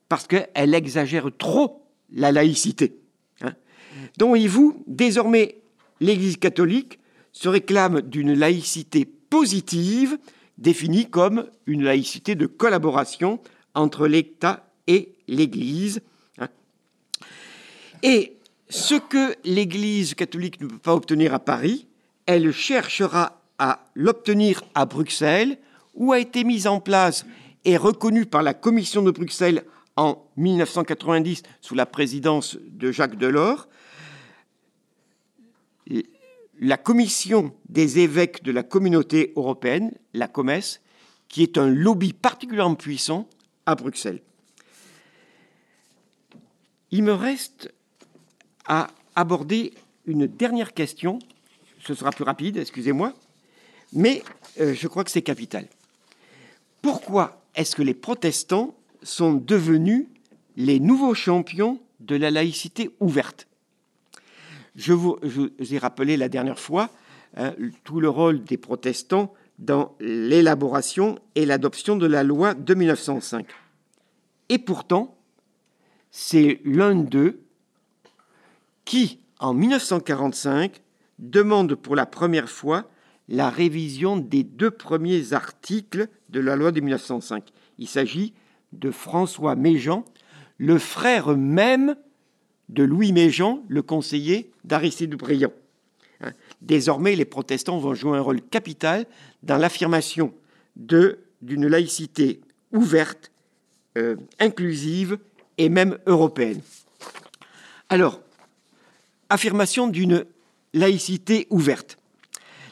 [0.08, 3.00] parce qu'elle exagère trop la laïcité.
[4.18, 5.62] Donc, il vous, désormais,
[6.00, 6.98] l'Église catholique
[7.34, 10.16] se réclame d'une laïcité positive,
[10.56, 13.40] définie comme une laïcité de collaboration
[13.74, 16.00] entre l'État et l'Église.
[18.02, 18.36] Et
[18.70, 21.86] ce que l'Église catholique ne peut pas obtenir à Paris,
[22.26, 25.58] elle cherchera à l'obtenir à Bruxelles,
[25.94, 27.26] où a été mise en place
[27.64, 29.64] et reconnue par la Commission de Bruxelles
[29.96, 33.68] en 1990 sous la présidence de Jacques Delors
[36.60, 40.80] la commission des évêques de la communauté européenne, la COMES,
[41.28, 43.28] qui est un lobby particulièrement puissant
[43.66, 44.22] à Bruxelles.
[46.90, 47.72] Il me reste
[48.66, 49.74] à aborder
[50.06, 51.18] une dernière question.
[51.80, 53.14] Ce sera plus rapide, excusez-moi,
[53.92, 54.22] mais
[54.60, 55.66] euh, je crois que c'est capital.
[56.82, 60.06] Pourquoi est-ce que les protestants sont devenus
[60.56, 63.48] les nouveaux champions de la laïcité ouverte?
[64.76, 65.18] Je vous,
[65.70, 66.90] ai rappelé la dernière fois
[67.36, 67.54] hein,
[67.84, 73.46] tout le rôle des protestants dans l'élaboration et l'adoption de la loi de 1905.
[74.48, 75.16] Et pourtant,
[76.10, 77.40] c'est l'un d'eux
[78.84, 80.82] qui, en 1945,
[81.18, 82.90] demande pour la première fois
[83.28, 87.50] la révision des deux premiers articles de la loi de 1905.
[87.78, 88.34] Il s'agit
[88.72, 90.04] de François Méjean,
[90.58, 91.96] le frère même
[92.68, 95.52] de Louis Méjean, le conseiller d'Aristide Briand.
[96.20, 96.32] Hein.
[96.62, 99.06] Désormais, les protestants vont jouer un rôle capital
[99.42, 100.32] dans l'affirmation
[100.76, 102.40] d'une laïcité
[102.72, 103.30] ouverte,
[103.98, 105.18] euh, inclusive
[105.58, 106.60] et même européenne.
[107.88, 108.20] Alors,
[109.28, 110.24] affirmation d'une
[110.72, 111.98] laïcité ouverte.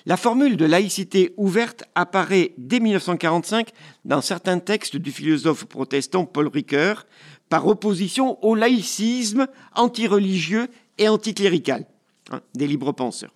[0.05, 3.70] La formule de laïcité ouverte apparaît dès 1945
[4.05, 7.07] dans certains textes du philosophe protestant Paul Ricoeur,
[7.53, 11.85] par opposition au laïcisme antireligieux et anticlérical
[12.31, 13.35] hein, des libres penseurs.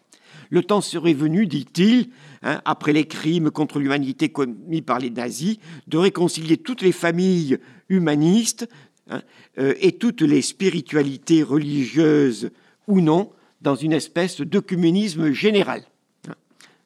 [0.49, 2.09] Le temps serait venu, dit-il,
[2.43, 7.59] hein, après les crimes contre l'humanité commis par les nazis, de réconcilier toutes les familles
[7.91, 8.67] humanistes
[9.11, 9.21] hein,
[9.59, 12.53] euh, et toutes les spiritualités religieuses
[12.87, 15.83] ou non dans une espèce d'œcuménisme général.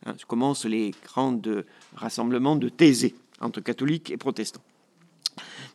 [0.05, 1.41] Hein, commencent les grands
[1.95, 4.65] rassemblements de Thésée entre catholiques et protestants.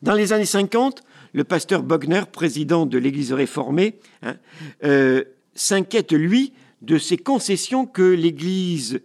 [0.02, 1.02] Dans les années 50,
[1.36, 4.38] le pasteur Bogner, président de l'Église réformée, hein,
[4.84, 5.24] euh,
[5.54, 9.02] s'inquiète, lui, de ces concessions que l'Église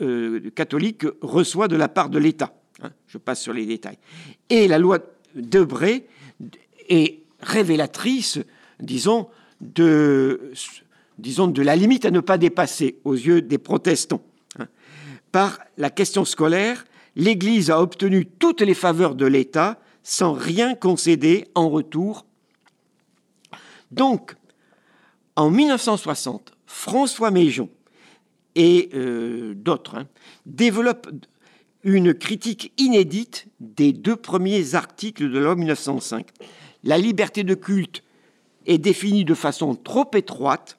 [0.00, 2.54] euh, catholique reçoit de la part de l'État.
[2.82, 2.90] Hein.
[3.08, 3.98] je passe sur les détails.
[4.50, 4.98] Et la loi
[5.34, 6.06] Debré
[6.88, 8.38] est révélatrice,
[8.80, 9.28] disons,
[9.60, 10.52] de,
[11.18, 14.22] disons, de la limite à ne pas dépasser aux yeux des protestants
[15.34, 16.84] par la question scolaire,
[17.16, 22.26] l'Église a obtenu toutes les faveurs de l'État sans rien concéder en retour.
[23.90, 24.36] Donc,
[25.34, 27.68] en 1960, François Méjean
[28.54, 30.06] et euh, d'autres hein,
[30.46, 31.10] développent
[31.82, 36.28] une critique inédite des deux premiers articles de loi 1905.
[36.84, 38.04] La liberté de culte
[38.66, 40.78] est définie de façon trop étroite,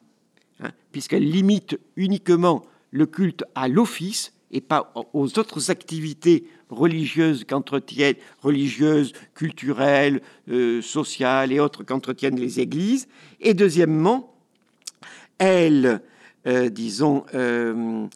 [0.60, 2.62] hein, puisqu'elle limite uniquement
[2.92, 11.52] le culte à l'office et pas aux autres activités religieuses qu'entretiennent, religieuses, culturelles, euh, sociales
[11.52, 13.08] et autres qu'entretiennent les églises.
[13.40, 14.34] Et deuxièmement,
[15.38, 16.02] elle,
[16.46, 18.08] euh, disons, euh,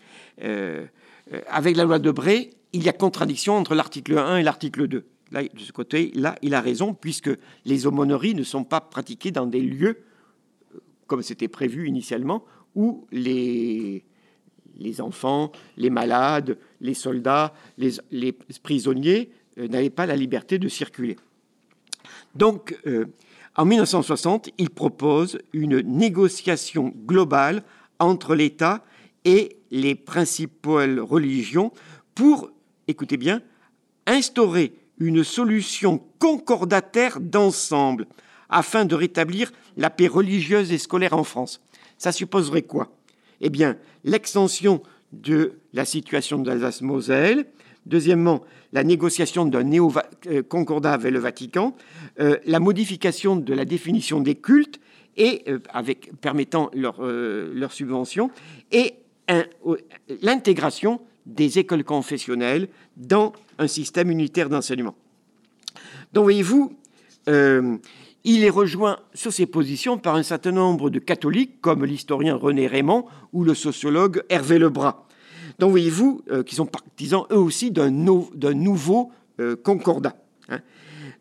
[1.49, 5.05] avec la loi de Bré, il y a contradiction entre l'article 1 et l'article 2.
[5.33, 7.31] Là, de ce côté-là, il a raison, puisque
[7.65, 9.99] les aumôneries ne sont pas pratiquées dans des lieux,
[11.07, 12.45] comme c'était prévu initialement,
[12.75, 14.05] où les,
[14.81, 21.17] les enfants, les malades, les soldats, les, prisonniers euh, n'avaient pas la liberté de circuler.
[22.35, 23.07] Donc, euh,
[23.57, 27.63] en 1960, il propose une négociation globale
[27.99, 28.85] entre l'État
[29.25, 31.73] et les principales religions
[32.15, 32.51] pour,
[32.89, 33.43] écoutez bien,
[34.07, 38.07] instaurer une solution concordataire d'ensemble
[38.49, 41.61] afin de rétablir la paix religieuse et scolaire en France.
[41.99, 42.91] Ça supposerait quoi?
[43.41, 44.83] Eh bien, l'extension
[45.13, 47.47] de la situation d'Alsace-Moselle.
[47.87, 51.75] Deuxièmement, la négociation d'un néo-concordat avec le Vatican,
[52.21, 54.81] euh, la modification de la définition des cultes
[55.17, 55.59] et euh,
[56.21, 58.31] permettant leur, euh, leur subvention
[58.71, 58.95] et
[60.23, 64.97] l'intégration des écoles confessionnelles dans un système unitaire d'enseignement.
[66.13, 66.77] Donc voyez-vous,
[68.25, 72.67] il est rejoint sur ses positions par un certain nombre de catholiques, comme l'historien René
[72.67, 75.07] Raymond ou le sociologue Hervé Lebras.
[75.59, 80.17] Donc voyez-vous, euh, qui sont partisans eux aussi d'un nouveau euh, concordat.
[80.49, 80.61] Hein.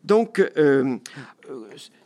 [0.04, 0.96] Donc, euh,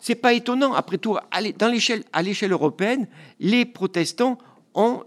[0.00, 3.06] c'est pas étonnant, après tout, à l'échelle européenne,
[3.38, 4.38] les protestants
[4.74, 5.04] ont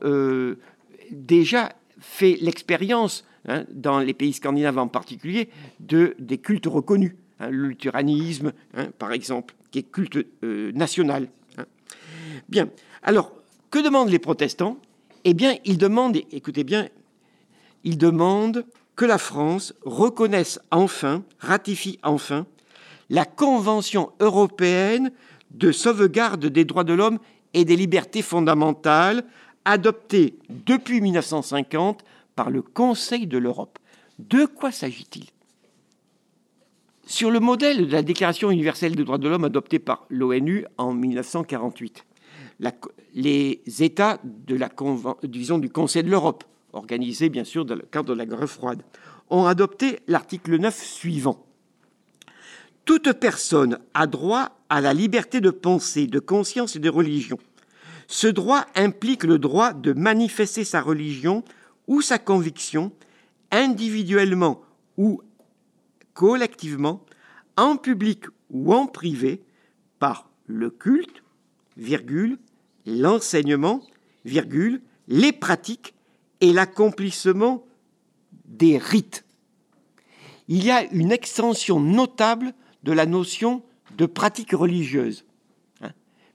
[1.12, 5.50] déjà fait l'expérience, hein, dans les pays scandinaves en particulier,
[5.82, 7.14] de, des cultes reconnus.
[7.40, 8.52] Hein, le luthéranisme,
[8.98, 11.30] par exemple qui est culte euh, national.
[11.58, 11.66] Hein.
[12.50, 12.70] Bien,
[13.04, 13.32] alors,
[13.70, 14.78] que demandent les protestants?
[15.24, 16.88] Eh bien, ils demandent, écoutez bien,
[17.84, 18.66] ils demandent
[18.96, 22.46] que la France reconnaisse enfin, ratifie enfin,
[23.10, 25.12] la Convention européenne
[25.52, 27.20] de sauvegarde des droits de l'homme
[27.54, 29.24] et des libertés fondamentales,
[29.66, 32.04] adoptée depuis 1950
[32.36, 33.80] par le Conseil de l'Europe.
[34.20, 35.26] De quoi s'agit-il?
[37.08, 40.94] Sur le modèle de la Déclaration universelle des droits de l'homme adoptée par l'ONU en
[40.94, 42.06] 1948.
[43.16, 44.70] les États de la
[45.24, 46.44] disons, du Conseil de l'Europe,
[46.74, 48.84] organisés bien sûr dans le cadre de la guerre froide,
[49.30, 51.46] ont adopté l'article 9 suivant.
[52.84, 57.38] Toute personne a droit à la liberté de pensée, de conscience et de religion.
[58.08, 61.44] Ce droit implique le droit de manifester sa religion
[61.88, 62.92] ou sa conviction
[63.52, 64.62] individuellement
[64.98, 65.22] ou
[66.18, 67.06] collectivement,
[67.58, 69.44] en public ou en privé,
[70.00, 71.24] par le culte,
[71.78, 72.40] virgule,
[72.88, 73.84] l'enseignement,
[74.26, 75.94] virgule, les pratiques
[76.42, 77.64] et l'accomplissement
[78.46, 79.26] des rites.
[80.48, 82.52] Il y a une extension notable
[82.82, 83.62] de la notion
[83.96, 85.24] de pratique religieuse,
[85.82, 85.92] hein,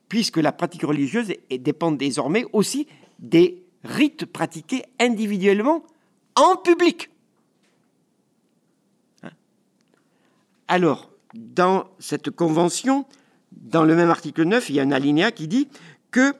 [0.09, 2.87] puisque la pratique religieuse dépend désormais aussi
[3.19, 5.83] des rites pratiqués individuellement
[6.37, 7.12] en public.
[10.73, 13.05] Alors, dans cette convention,
[13.53, 15.69] dans le même article 9, il y a un alinéa qui dit
[16.11, 16.33] que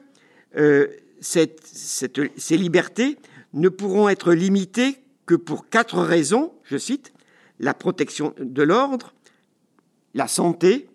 [0.57, 0.87] euh,
[1.21, 3.19] ces libertés
[3.53, 7.13] ne pourront être limitées que pour quatre raisons, je cite,
[7.59, 9.13] la protection de l'ordre,
[10.15, 10.87] la santé,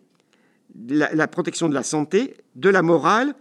[0.89, 3.37] la, protection de la santé, de la morale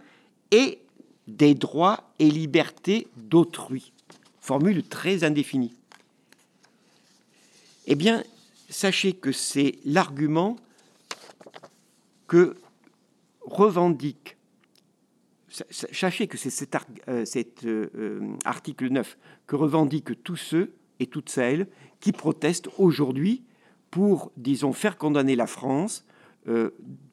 [0.52, 0.78] et
[1.26, 3.92] des droits et libertés d'autrui.
[4.40, 5.74] Formule très indéfinie.
[7.88, 8.22] Eh bien,
[8.68, 10.56] sachez que c'est l'argument
[12.26, 12.56] que
[13.40, 14.38] revendique
[15.70, 16.76] sachez que c'est cet,
[17.08, 17.24] euh,
[17.64, 21.66] euh, euh, article 9 que revendiquent tous ceux et toutes celles
[22.00, 23.42] qui protestent aujourd'hui
[23.90, 26.04] pour, disons, faire condamner la France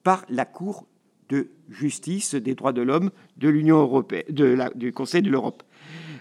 [0.03, 0.85] par la Cour
[1.29, 5.63] de justice des droits de l'homme de l'Union européenne, du Conseil de l'Europe.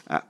[0.09, 0.24] Ah,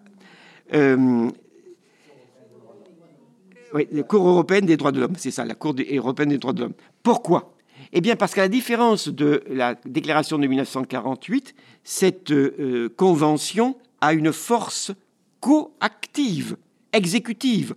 [3.91, 6.63] la Cour européenne des droits de l'homme, c'est ça, la Cour européenne des droits de
[6.63, 6.75] l'homme.
[7.03, 7.55] Pourquoi?
[7.93, 14.13] Eh bien, parce qu'à la différence de la déclaration de 1948, cette euh, convention a
[14.13, 14.93] une force
[15.41, 16.57] coactive,
[16.93, 17.75] exécutive.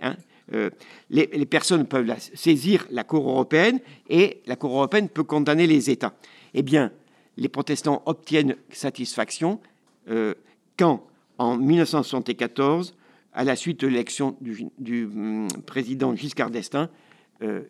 [0.00, 0.16] Hein.
[0.54, 0.70] Euh,
[1.10, 6.14] les, personnes peuvent saisir la Cour européenne et la Cour européenne peut condamner les États.
[6.54, 6.90] Eh bien,
[7.36, 9.60] les protestants obtiennent satisfaction
[10.08, 10.34] euh,
[10.78, 12.94] quand, en 1974,
[13.38, 16.90] à la suite de l'élection du, hum, président Giscard d'Estaing,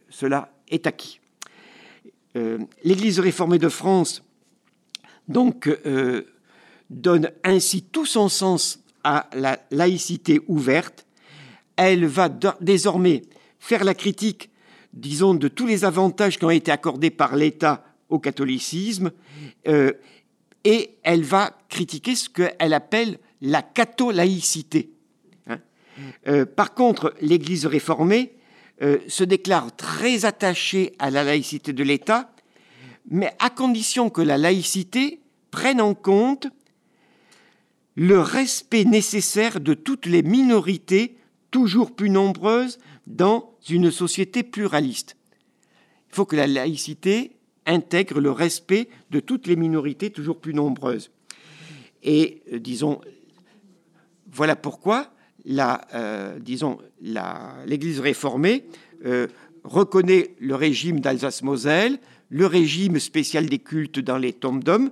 [0.09, 1.21] cela est acquis.
[2.37, 4.23] Euh, L'Église réformée de France
[5.29, 6.23] donc euh,
[6.91, 11.07] donne ainsi tout son sens à la laïcité ouverte.
[11.77, 12.29] Elle va
[12.61, 13.23] désormais
[13.59, 14.51] faire la critique,
[14.93, 19.13] disons, de tous les avantages qui ont été accordés par l'État au catholicisme,
[19.67, 19.93] euh,
[20.65, 24.91] et elle va critiquer ce qu'elle appelle la catholaïcité.
[26.27, 26.45] Hein.
[26.47, 28.33] par contre, l'Église réformée
[28.81, 32.31] euh, se déclare très attaché à la laïcité de l'État,
[33.11, 35.21] mais à condition que la laïcité
[35.51, 36.47] prenne en compte
[37.97, 41.17] le respect nécessaire de toutes les minorités
[41.51, 42.79] toujours plus nombreuses
[43.09, 45.17] dans une société pluraliste.
[46.11, 47.33] Il faut que la laïcité
[47.67, 51.11] intègre le respect de toutes les minorités toujours plus nombreuses.
[52.05, 53.01] Et euh, disons,
[54.31, 55.11] voilà pourquoi
[55.49, 56.79] la, euh, disons,
[57.67, 58.65] l'Église réformée
[59.05, 59.27] euh,
[59.65, 64.91] reconnaît le régime d'Alsace-Moselle, le régime spécial des cultes dans les tombes d'hommes,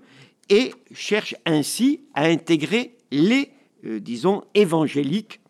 [0.48, 3.50] et cherche ainsi à intégrer les,
[3.84, 5.40] euh, disons, évangéliques,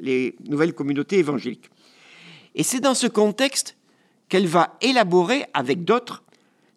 [0.00, 1.70] les nouvelles communautés évangéliques.
[2.54, 3.76] Et c'est dans ce contexte
[4.30, 6.22] qu'elle va élaborer, avec d'autres,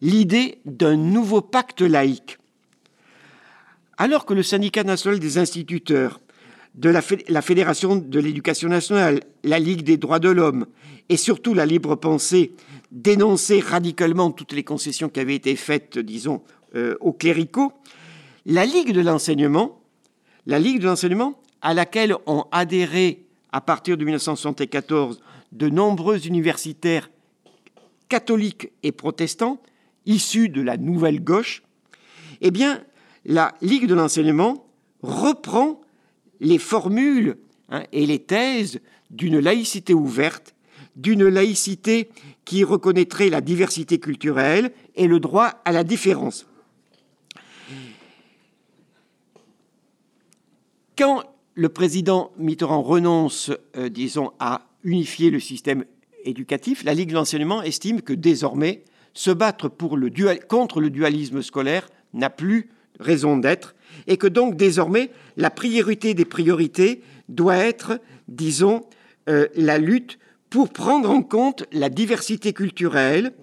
[0.01, 2.37] l'idée d'un nouveau pacte laïque.
[3.97, 6.19] Alors que le syndicat national des instituteurs
[6.77, 10.67] de la, Fédération de l'éducation nationale, la Ligue des droits de l'homme
[11.09, 12.53] et surtout la libre pensée
[12.91, 16.43] dénonçaient radicalement toutes les concessions qui avaient été faites, disons,
[16.75, 17.73] euh, aux cléricaux,
[18.45, 19.81] la Ligue de l'enseignement,
[20.45, 25.19] la Ligue de l'enseignement à laquelle ont adhéré à partir de 1974
[25.51, 27.09] de nombreux universitaires
[28.07, 29.59] catholiques et protestants
[30.05, 31.63] issus de la nouvelle gauche,
[32.41, 32.83] eh bien,
[33.25, 34.67] la Ligue de l'enseignement
[35.01, 35.81] reprend
[36.39, 37.37] les formules
[37.69, 40.55] hein, et les thèses d'une laïcité ouverte,
[40.95, 42.09] d'une laïcité
[42.45, 46.47] qui reconnaîtrait la diversité culturelle et le droit à la différence.
[50.97, 51.23] Quand
[51.53, 55.85] le président Mitterrand renonce, euh, disons, à unifier le système
[56.23, 58.83] éducatif, la Ligue de l'enseignement estime que désormais,
[59.13, 62.69] se battre contre le dualisme scolaire n'a plus
[62.99, 63.75] raison d'être
[64.05, 68.85] et que donc désormais la priorité des priorités doit être, disons,
[69.29, 70.19] euh, la lutte
[70.49, 73.33] pour prendre en compte la diversité culturelle.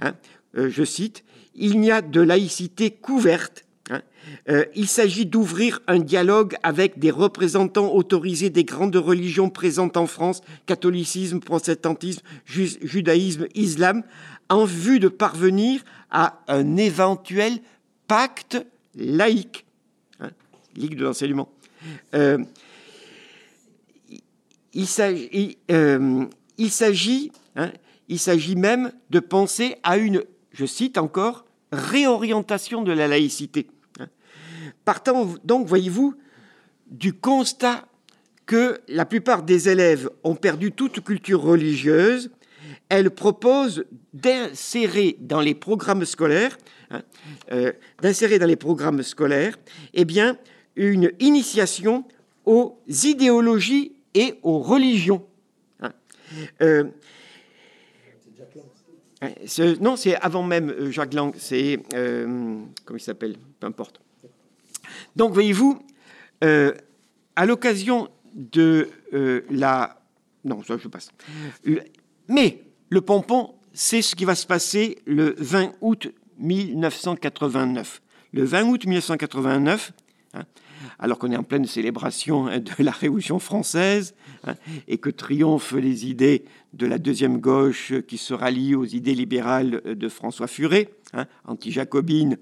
[0.00, 0.14] Hein,
[0.56, 1.24] euh, je cite,
[1.54, 3.64] il n'y a de laïcité couverte.
[3.90, 4.02] Hein,
[4.48, 10.06] euh, il s'agit d'ouvrir un dialogue avec des représentants autorisés des grandes religions présentes en
[10.06, 14.04] France, catholicisme, protestantisme, judaïsme, islam,
[14.48, 17.58] en vue de parvenir à un éventuel
[18.06, 18.64] pacte
[18.94, 19.64] laïque,
[20.76, 21.52] Ligue de l'enseignement.
[22.14, 22.38] Euh,
[24.74, 26.24] il s'agit, euh,
[27.56, 27.72] hein,
[28.08, 30.22] il s'agit même de penser à une,
[30.52, 33.68] je cite encore, réorientation de la laïcité.
[34.00, 34.08] Hein.
[34.84, 36.14] Partant donc, voyez-vous,
[36.90, 37.86] du constat
[38.46, 42.30] que la plupart des élèves ont perdu toute culture religieuse,
[42.88, 46.58] elle propose d'insérer dans les programmes scolaires,
[46.90, 47.02] hein,
[47.50, 47.72] euh,
[48.02, 49.58] d'insérer dans les programmes scolaires,
[49.94, 50.36] eh bien,
[50.76, 52.04] une initiation
[52.44, 55.24] aux idéologies et aux religions.
[55.80, 55.92] Hein.
[56.60, 56.84] Euh,
[59.80, 61.78] non, c'est avant même euh, Jacques Lang, c'est.
[61.90, 64.00] comment il s'appelle Peu importe.
[65.14, 65.80] Donc, voyez-vous,
[66.40, 68.88] à l'occasion de
[69.50, 70.00] la.
[70.44, 71.12] Non, ça, je passe.
[72.28, 78.02] Mais le pompon, c'est ce qui va se passer le 20 août 1989.
[78.32, 79.92] Le 20 août 1989,
[80.34, 80.42] hein,
[81.02, 84.14] alors qu'on est en pleine célébration hein, de la Révolution française
[84.44, 84.54] hein,
[84.86, 89.82] et que triomphent les idées de la deuxième gauche qui se rallie aux idées libérales
[89.84, 90.90] de François Furet,
[91.44, 92.38] anti-jacobine,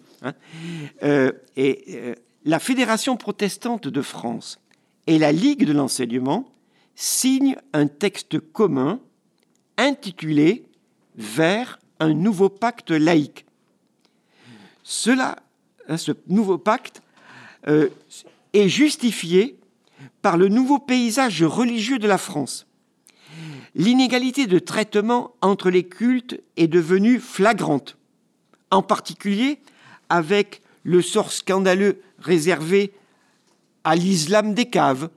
[1.02, 2.14] euh, et euh,
[2.44, 4.60] la Fédération protestante de France
[5.06, 6.52] et la Ligue de l'enseignement
[6.94, 9.00] signent un texte commun
[9.78, 10.64] intitulé
[11.16, 13.44] Vers un nouveau pacte laïque.
[14.84, 15.36] Cela,
[15.88, 17.02] hein, ce nouveau pacte
[17.68, 17.88] euh,
[18.52, 19.56] est justifié
[20.22, 22.66] par le nouveau paysage religieux de la France.
[23.74, 27.96] L'inégalité de traitement entre les cultes est devenue flagrante,
[28.70, 29.60] en particulier
[30.08, 32.92] avec le sort scandaleux réservé
[33.84, 35.08] à l'islam des caves,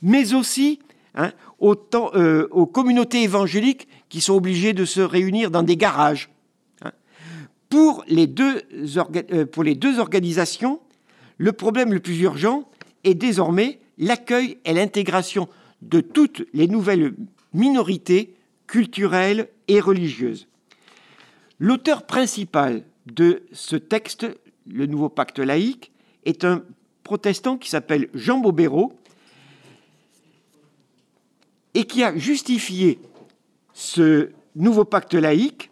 [0.00, 0.78] mais aussi
[1.14, 1.32] hein,
[1.62, 6.30] euh, aux communautés évangéliques qui sont obligés de se réunir dans des garages.
[6.82, 6.92] Hein.
[7.74, 10.80] Euh, pour les deux organisations,
[11.36, 12.64] le problème le plus urgent
[13.08, 15.48] est désormais l'accueil et l'intégration
[15.82, 17.14] de toutes les nouvelles
[17.52, 18.34] minorités
[18.66, 20.46] culturelles et religieuses.
[21.58, 24.26] L'auteur principal de ce texte,
[24.66, 25.90] le nouveau pacte laïque,
[26.24, 26.62] est un
[27.02, 28.92] protestant qui s'appelle Jean Bobéro
[31.74, 33.00] et qui a justifié
[33.72, 35.70] ce nouveau pacte laïque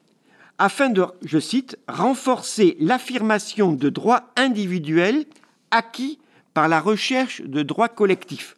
[0.58, 5.26] afin de, je cite, renforcer l'affirmation de droits individuels
[5.70, 6.18] acquis
[6.56, 8.56] par la recherche de droits collectifs.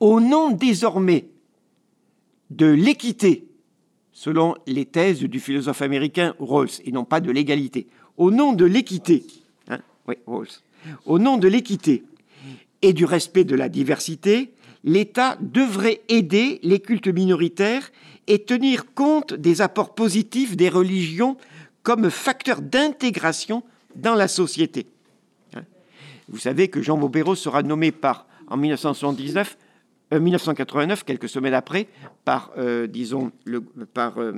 [0.00, 1.28] Au nom désormais
[2.48, 3.46] de l'équité,
[4.10, 8.64] selon les thèses du philosophe américain Rawls, et non pas de l'égalité, au nom de
[8.64, 9.26] l'équité,
[9.68, 9.80] hein,
[11.04, 12.04] au nom de l'équité
[12.80, 17.92] et du respect de la diversité, l'État devrait aider les cultes minoritaires
[18.28, 21.36] et tenir compte des apports positifs des religions
[21.82, 23.62] comme facteur d'intégration
[23.94, 24.86] dans la société.
[26.30, 29.58] Vous savez que Jean Bobéro sera nommé par, en 1979,
[30.12, 31.88] 1989, euh, quelques semaines après,
[32.24, 34.32] par, euh, disons, le, par euh,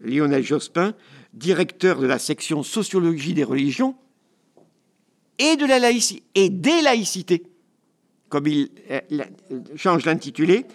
[0.00, 0.94] Lionel Jospin,
[1.32, 3.94] directeur de la section sociologie des religions
[5.38, 7.44] et de la laïcité des laïcités
[8.28, 8.68] comme il
[9.76, 10.66] change l'intitulé,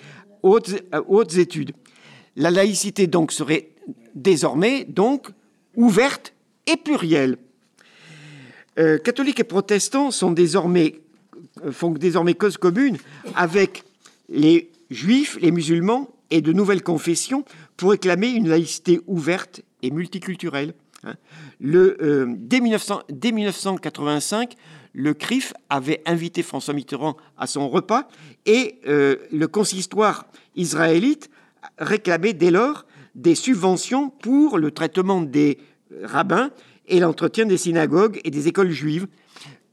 [0.44, 1.74] hautes études.
[2.38, 3.72] La laïcité donc serait
[4.16, 5.28] désormais donc
[5.76, 6.34] ouverte
[6.68, 7.38] et plurielle.
[8.80, 11.02] Euh, catholiques et protestants désormais,
[11.72, 12.98] font désormais cause commune
[13.36, 13.84] avec
[14.30, 17.44] les juifs, les musulmans et de nouvelles confessions
[17.76, 20.74] pour réclamer une laïcité ouverte et multiculturelle.
[21.04, 21.16] Hein.
[21.60, 24.56] Le, dès, 1900, dès 1985,
[24.94, 28.08] le CRIF avait invité François Mitterrand à son repas
[28.46, 30.26] et euh, le consistoire
[30.56, 31.30] israélite
[31.78, 32.86] réclamait dès lors
[33.16, 35.58] des subventions pour le traitement des
[36.04, 36.52] rabbins
[36.90, 39.08] et l'entretien des synagogues et des écoles juives.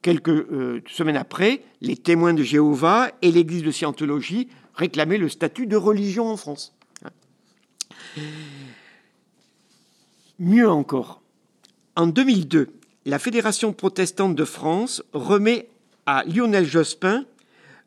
[0.02, 5.66] Quelques euh, semaines après, les témoins de Jéhovah et l'Église de Scientologie réclamaient le statut
[5.66, 6.74] de religion en France.
[10.38, 11.22] Mieux encore,
[11.96, 12.68] en 2002,
[13.06, 15.68] la Fédération protestante de France remet
[16.04, 17.24] à Lionel Jospin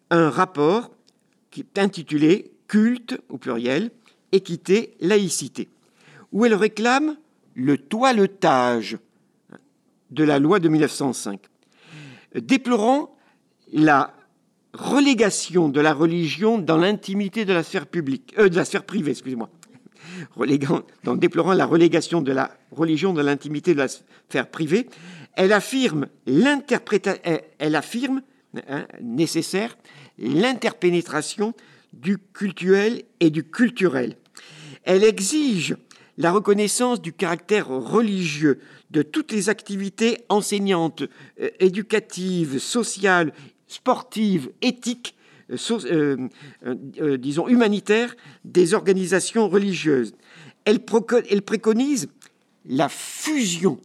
[0.09, 0.91] un rapport
[1.51, 3.91] qui est intitulé Culte, au pluriel,
[4.31, 5.69] équité, laïcité,
[6.31, 7.17] où elle réclame
[7.55, 8.97] le toilettage
[10.11, 11.39] de la loi de 1905,
[12.35, 13.15] déplorant
[13.73, 14.13] la
[14.73, 19.11] relégation de la religion dans l'intimité de la sphère publique, euh, de la sphère privée,
[19.11, 19.49] excusez-moi,
[21.03, 24.89] donc déplorant la relégation de la religion de l'intimité de la sphère privée,
[25.35, 26.07] elle affirme
[27.59, 28.21] affirme
[28.67, 29.77] hein, nécessaire
[30.17, 31.53] l'interpénétration
[31.93, 34.17] du cultuel et du culturel.
[34.83, 35.75] Elle exige
[36.17, 38.59] la reconnaissance du caractère religieux
[38.91, 41.03] de toutes les activités enseignantes,
[41.41, 43.33] euh, éducatives, sociales,
[43.67, 45.15] sportives, éthiques,
[45.51, 46.27] euh,
[46.65, 50.13] euh, disons humanitaires des organisations religieuses.
[50.65, 52.09] Elle, préconise
[52.65, 53.79] la fusion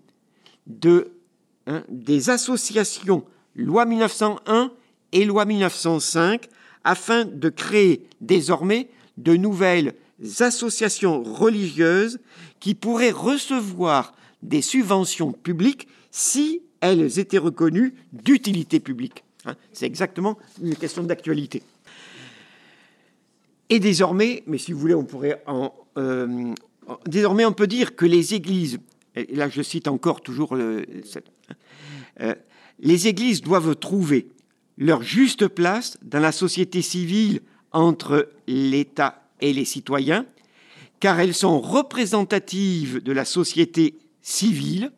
[1.67, 3.25] hein, des associations
[3.55, 4.73] loi 1901
[5.13, 6.49] et loi 1905
[6.83, 9.95] afin de créer désormais de nouvelles
[10.41, 12.19] associations religieuses
[12.61, 14.15] qui pourraient recevoir
[14.45, 19.25] des subventions publiques si elles étaient reconnues d'utilité publique.
[19.47, 21.63] Hein, c'est exactement une question d'actualité.
[23.71, 26.55] Et désormais, mais si vous voulez, on pourrait en, euh,
[27.07, 28.79] désormais on peut dire que les églises,
[29.17, 30.85] et là je cite encore toujours le,
[32.21, 32.35] euh,
[32.79, 34.29] les églises doivent trouver
[34.77, 37.41] leur juste place dans la société civile
[37.73, 40.27] entre l'État et les citoyens,
[41.01, 44.91] car elles sont représentatives de la société civile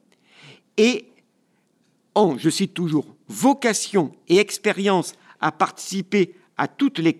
[0.79, 1.05] et
[2.15, 7.19] ont, je cite toujours, vocation et expérience à participer à toutes les,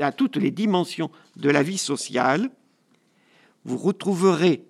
[0.00, 2.50] à toutes les dimensions de la vie sociale,
[3.64, 4.64] vous retrouverez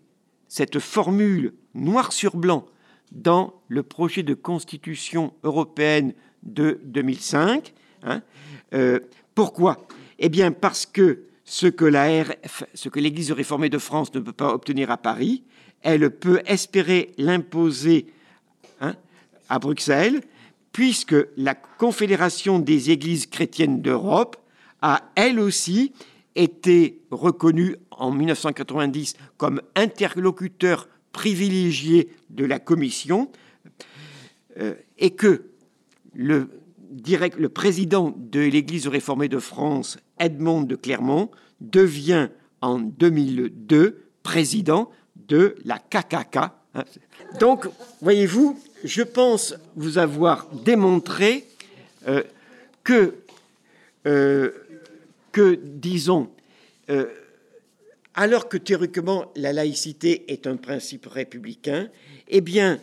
[0.49, 2.67] cette formule noir sur blanc
[3.11, 7.73] dans le projet de constitution européenne de 2005.
[8.03, 8.23] Hein.
[8.75, 9.01] Euh,
[9.35, 9.87] pourquoi?
[10.19, 11.87] Eh bien parce que ce que
[12.99, 15.45] l'Église réformée de France ne peut pas obtenir à Paris,
[15.83, 18.07] elle peut espérer l'imposer
[18.81, 18.95] hein,
[19.49, 20.21] à Bruxelles,
[20.73, 24.37] puisque la Confédération des Églises chrétiennes d'Europe
[24.81, 25.93] a elle aussi
[26.35, 33.31] été reconnue en 1990 comme interlocuteur privilégié de la Commission,
[34.59, 35.45] euh, et que
[36.15, 36.49] le,
[37.39, 41.31] le président de l'Église réformée de France, Edmond de Clermont,
[41.61, 42.29] devient
[42.61, 44.91] en 2002 président
[45.33, 46.37] de la KKK.
[46.75, 46.85] Hein.
[47.41, 47.67] Donc,
[48.03, 51.47] voyez-vous, je pense vous avoir démontré
[52.07, 52.23] euh,
[52.85, 53.15] que,
[54.07, 54.51] euh,
[55.33, 56.29] que, disons,
[56.91, 57.07] euh,
[58.13, 61.89] alors que théoriquement la laïcité est un principe républicain,
[62.29, 62.79] eh bien,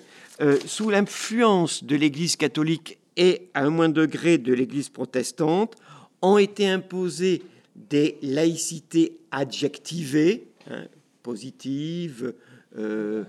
[0.66, 5.76] sous l'influence de l'Église catholique et à un moindre degré de l'Église protestante,
[6.22, 7.44] ont été imposées
[7.76, 10.86] des laïcités adjectivées, hein,
[11.30, 12.34] positives,
[12.76, 13.24] euh,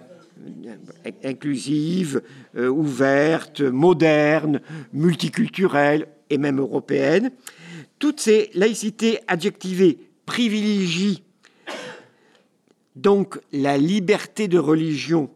[1.22, 2.22] inclusives,
[2.56, 4.62] euh, ouvertes, modernes,
[4.94, 7.30] multiculturelles et même européennes.
[7.98, 11.22] Toutes ces laïcités adjectivées privilégient
[12.96, 15.28] donc la liberté de religion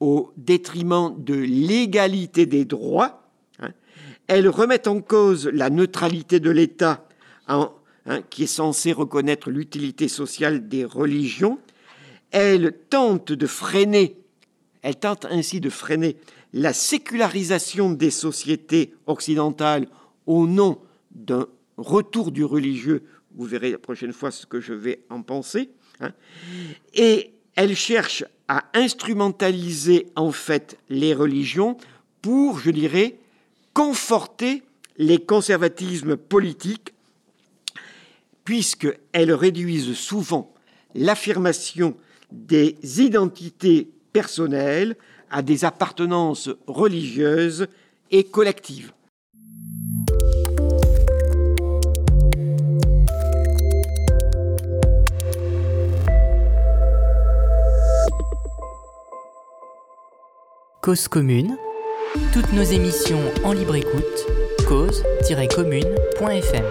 [0.00, 3.28] au détriment de l'égalité des droits,
[4.28, 7.06] elles remettent en cause la neutralité de l'État
[7.48, 7.70] hein,
[8.30, 11.58] qui est censé reconnaître l'utilité sociale des religions.
[12.30, 14.16] Elles tentent de freiner,
[14.82, 16.16] elles tentent ainsi de freiner
[16.52, 19.86] la sécularisation des sociétés occidentales
[20.26, 20.78] au nom
[21.10, 21.46] d'un
[21.76, 23.02] retour du religieux.
[23.34, 25.70] Vous verrez la prochaine fois ce que je vais en penser.
[26.00, 26.12] Hein.
[26.94, 31.76] Et elles cherchent à instrumentaliser en fait les religions
[32.22, 33.16] pour, je dirais,
[33.74, 34.62] conforter
[34.96, 36.92] les conservatismes politiques,
[38.44, 40.52] puisqu'elles réduisent souvent
[40.94, 41.96] l'affirmation
[42.30, 44.96] des identités personnelles
[45.30, 47.66] à des appartenances religieuses
[48.10, 48.92] et collectives.
[60.80, 61.56] Cause commune
[62.32, 64.26] toutes nos émissions en libre écoute,
[64.66, 66.64] cause-commune.fm.